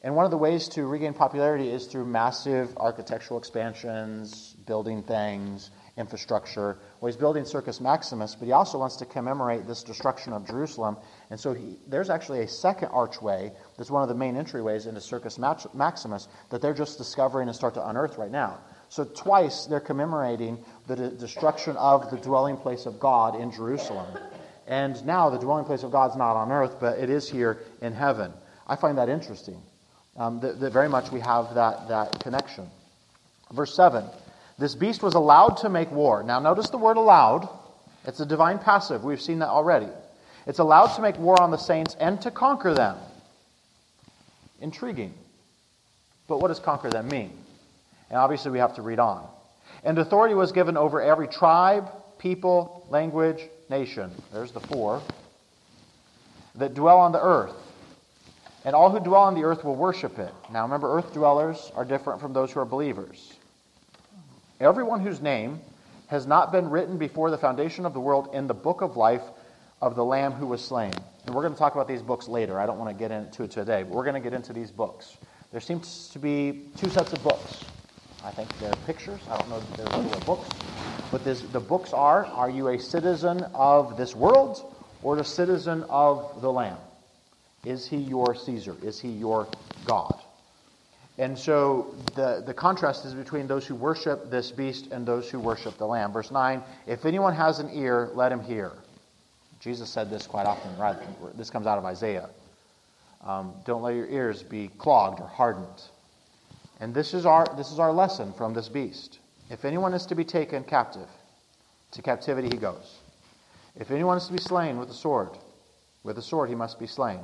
[0.03, 5.69] and one of the ways to regain popularity is through massive architectural expansions, building things,
[5.97, 6.77] infrastructure.
[6.99, 10.97] Well, he's building Circus Maximus, but he also wants to commemorate this destruction of Jerusalem.
[11.29, 15.01] And so he, there's actually a second archway that's one of the main entryways into
[15.01, 18.59] Circus Maximus that they're just discovering and start to unearth right now.
[18.89, 24.07] So twice they're commemorating the de- destruction of the dwelling place of God in Jerusalem.
[24.67, 27.93] And now the dwelling place of God's not on earth, but it is here in
[27.93, 28.31] heaven.
[28.67, 29.61] I find that interesting
[30.17, 32.69] um, that, that very much we have that, that connection.
[33.51, 34.05] Verse 7
[34.57, 36.23] This beast was allowed to make war.
[36.23, 37.49] Now, notice the word allowed.
[38.05, 39.03] It's a divine passive.
[39.03, 39.89] We've seen that already.
[40.47, 42.97] It's allowed to make war on the saints and to conquer them.
[44.59, 45.13] Intriguing.
[46.27, 47.31] But what does conquer them mean?
[48.09, 49.27] And obviously, we have to read on.
[49.83, 53.41] And authority was given over every tribe, people, language,
[53.71, 54.11] nation.
[54.31, 55.01] There's the four.
[56.55, 57.55] That dwell on the earth
[58.63, 60.33] and all who dwell on the earth will worship it.
[60.51, 63.33] Now remember, earth dwellers are different from those who are believers.
[64.59, 65.59] Everyone whose name
[66.07, 69.23] has not been written before the foundation of the world in the book of life
[69.81, 70.93] of the Lamb who was slain.
[71.25, 72.59] And we're going to talk about these books later.
[72.59, 74.69] I don't want to get into it today, but we're going to get into these
[74.69, 75.17] books.
[75.51, 77.65] There seems to be two sets of books.
[78.23, 79.19] I think they're pictures.
[79.29, 80.49] I don't know if they're literal books.
[81.11, 85.83] But this, the books are Are you a citizen of this world or a citizen
[85.89, 86.77] of the Lamb?
[87.65, 88.75] Is he your Caesar?
[88.83, 89.47] Is he your
[89.85, 90.19] God?
[91.17, 95.39] And so the, the contrast is between those who worship this beast and those who
[95.39, 96.11] worship the Lamb.
[96.11, 98.71] Verse 9 If anyone has an ear, let him hear.
[99.59, 100.97] Jesus said this quite often, right?
[101.37, 102.29] This comes out of Isaiah.
[103.23, 105.67] Um, don't let your ears be clogged or hardened.
[106.81, 109.19] And this is, our, this is our lesson from this beast.
[109.51, 111.07] If anyone is to be taken captive,
[111.91, 112.97] to captivity he goes.
[113.75, 115.29] If anyone is to be slain with the sword,
[116.03, 117.19] with the sword he must be slain.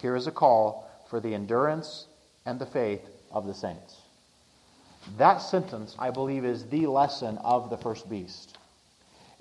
[0.00, 2.06] Here is a call for the endurance
[2.46, 3.96] and the faith of the saints.
[5.18, 8.56] That sentence, I believe, is the lesson of the first beast.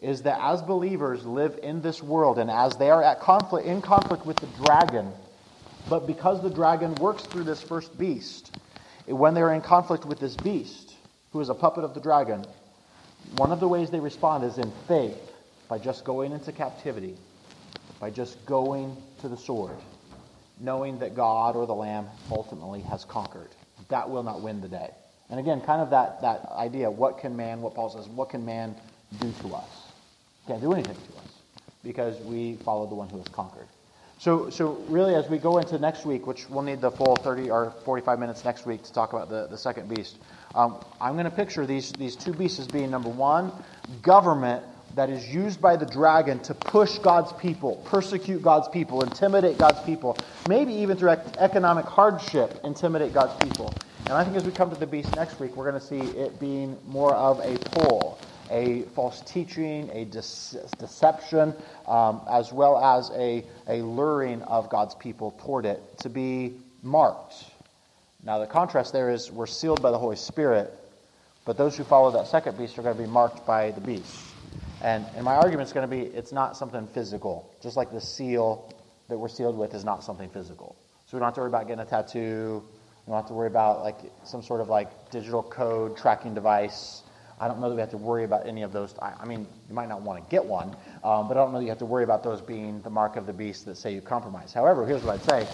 [0.02, 3.82] Is that as believers live in this world and as they are at conflict, in
[3.82, 5.12] conflict with the dragon,
[5.88, 8.58] but because the dragon works through this first beast,
[9.08, 10.96] when they're in conflict with this beast,
[11.32, 12.46] who is a puppet of the dragon,
[13.38, 15.32] one of the ways they respond is in faith,
[15.68, 17.16] by just going into captivity,
[18.00, 19.78] by just going to the sword,
[20.60, 23.50] knowing that God or the Lamb ultimately has conquered.
[23.90, 24.92] That will not win the day.
[25.30, 28.46] And again, kind of that, that idea what can man, what Paul says, what can
[28.46, 28.76] man
[29.20, 29.70] do to us?
[30.48, 31.30] Can't do anything to us
[31.84, 33.68] because we follow the one who has conquered.
[34.18, 37.50] So, so really, as we go into next week, which we'll need the full 30
[37.50, 40.18] or 45 minutes next week to talk about the, the second beast,
[40.56, 43.52] um, I'm going to picture these, these two beasts as being number one,
[44.02, 44.64] government
[44.96, 49.82] that is used by the dragon to push God's people, persecute God's people, intimidate God's
[49.82, 53.74] people, maybe even through economic hardship, intimidate God's people.
[54.06, 56.00] And I think as we come to the beast next week, we're going to see
[56.18, 58.18] it being more of a pull
[58.50, 61.54] a false teaching, a deception,
[61.88, 67.36] um, as well as a, a luring of God's people toward it to be marked.
[68.24, 70.74] Now, the contrast there is we're sealed by the Holy Spirit,
[71.46, 74.34] but those who follow that second beast are going to be marked by the beast.
[74.82, 78.02] And, and my argument is going to be it's not something physical, just like the
[78.02, 78.74] seal
[79.10, 80.76] that we're sealed with is not something physical.
[81.06, 82.64] So we don't have to worry about getting a tattoo.
[83.06, 87.04] We don't have to worry about like some sort of like digital code tracking device
[87.40, 88.96] I don't know that we have to worry about any of those.
[89.00, 91.60] I, I mean, you might not want to get one, um, but I don't know
[91.60, 93.94] that you have to worry about those being the mark of the beast that say
[93.94, 94.54] you compromise.
[94.54, 95.48] However, here's what I'd say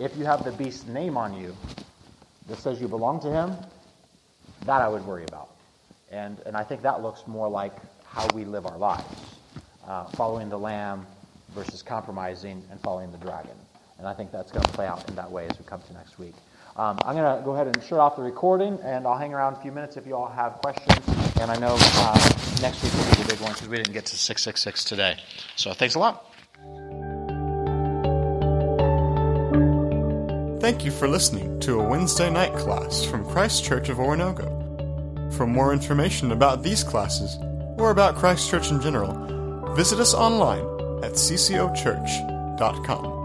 [0.00, 1.56] if you have the beast's name on you
[2.48, 3.56] that says you belong to him,
[4.66, 5.50] that I would worry about.
[6.10, 7.72] And, and I think that looks more like
[8.04, 9.36] how we live our lives
[9.86, 11.06] uh, following the lamb
[11.54, 13.56] versus compromising and following the dragon.
[13.98, 15.92] And I think that's going to play out in that way as we come to
[15.92, 16.34] next week.
[16.76, 19.54] Um, I'm going to go ahead and shut off the recording, and I'll hang around
[19.54, 21.06] a few minutes if you all have questions.
[21.40, 22.14] And I know uh,
[22.60, 25.16] next week will be the big one because we didn't get to 666 today.
[25.56, 26.26] So thanks a lot.
[30.60, 35.32] Thank you for listening to a Wednesday night class from Christ Church of Oronogo.
[35.34, 37.36] For more information about these classes
[37.78, 40.64] or about Christ Church in general, visit us online
[41.04, 43.23] at ccochurch.com.